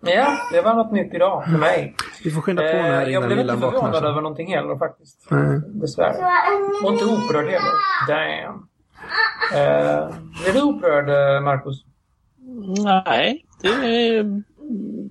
[0.01, 1.95] Ja, det var något nytt idag för mig.
[2.23, 3.71] Vi får skynda på nu här Eh, jag innan blev inte vaknar.
[3.71, 4.05] förvånad så.
[4.07, 5.27] över någonting heller faktiskt.
[5.29, 5.61] Nej.
[5.67, 6.15] Dessvärre.
[6.83, 7.73] Och inte upprörd heller.
[8.07, 8.67] Damn.
[9.55, 11.83] Eh, blev du upprörd, Marcus?
[13.05, 14.23] Nej, det är,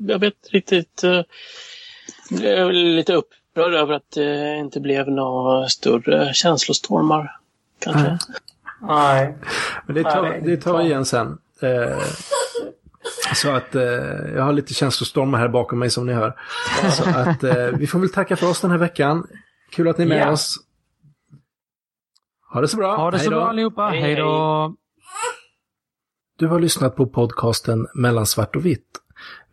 [0.01, 1.05] jag vet riktigt.
[1.05, 1.23] eh,
[2.31, 7.37] Jag är lite upprörd över att det inte blev några större känslostormar.
[7.79, 8.03] Kanske.
[8.03, 8.19] Nej.
[8.81, 9.37] Nej.
[9.87, 11.39] Men det tar, det tar igen sen.
[11.63, 11.99] Eh,
[13.35, 13.83] så att eh,
[14.35, 16.39] jag har lite känslostormar här bakom mig som ni hör.
[16.91, 19.27] Så att eh, vi får väl tacka för oss den här veckan.
[19.71, 20.31] Kul att ni är med Ja.
[20.33, 20.57] oss.
[22.53, 22.97] Ha det så bra.
[22.97, 23.37] Ha det Hej så då.
[23.41, 23.83] bra allihopa.
[23.89, 24.75] Hej, Hej då.
[26.39, 28.87] Du har lyssnat på podcasten Mellan svart och vitt.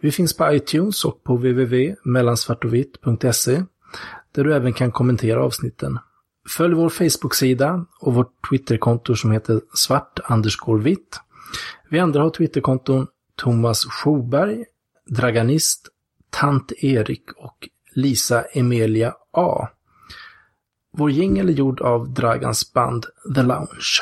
[0.04, 3.64] Vi finns på iTunes och på www.mellansvartovitt.se
[4.32, 6.00] där du även kan kommentera avsnitten.
[6.50, 10.20] Följ vår Facebook-sida och vårt Twitterkonto som heter svart
[10.82, 11.20] vitt.
[11.90, 14.66] Vi andra har Twitterkonton Thomas Schoberg,
[15.10, 15.88] Draganist,
[16.30, 19.68] Tant Erik och Lisa Emilia A.
[20.98, 24.02] Vår jingel är gjord av Dragans band The Lounge.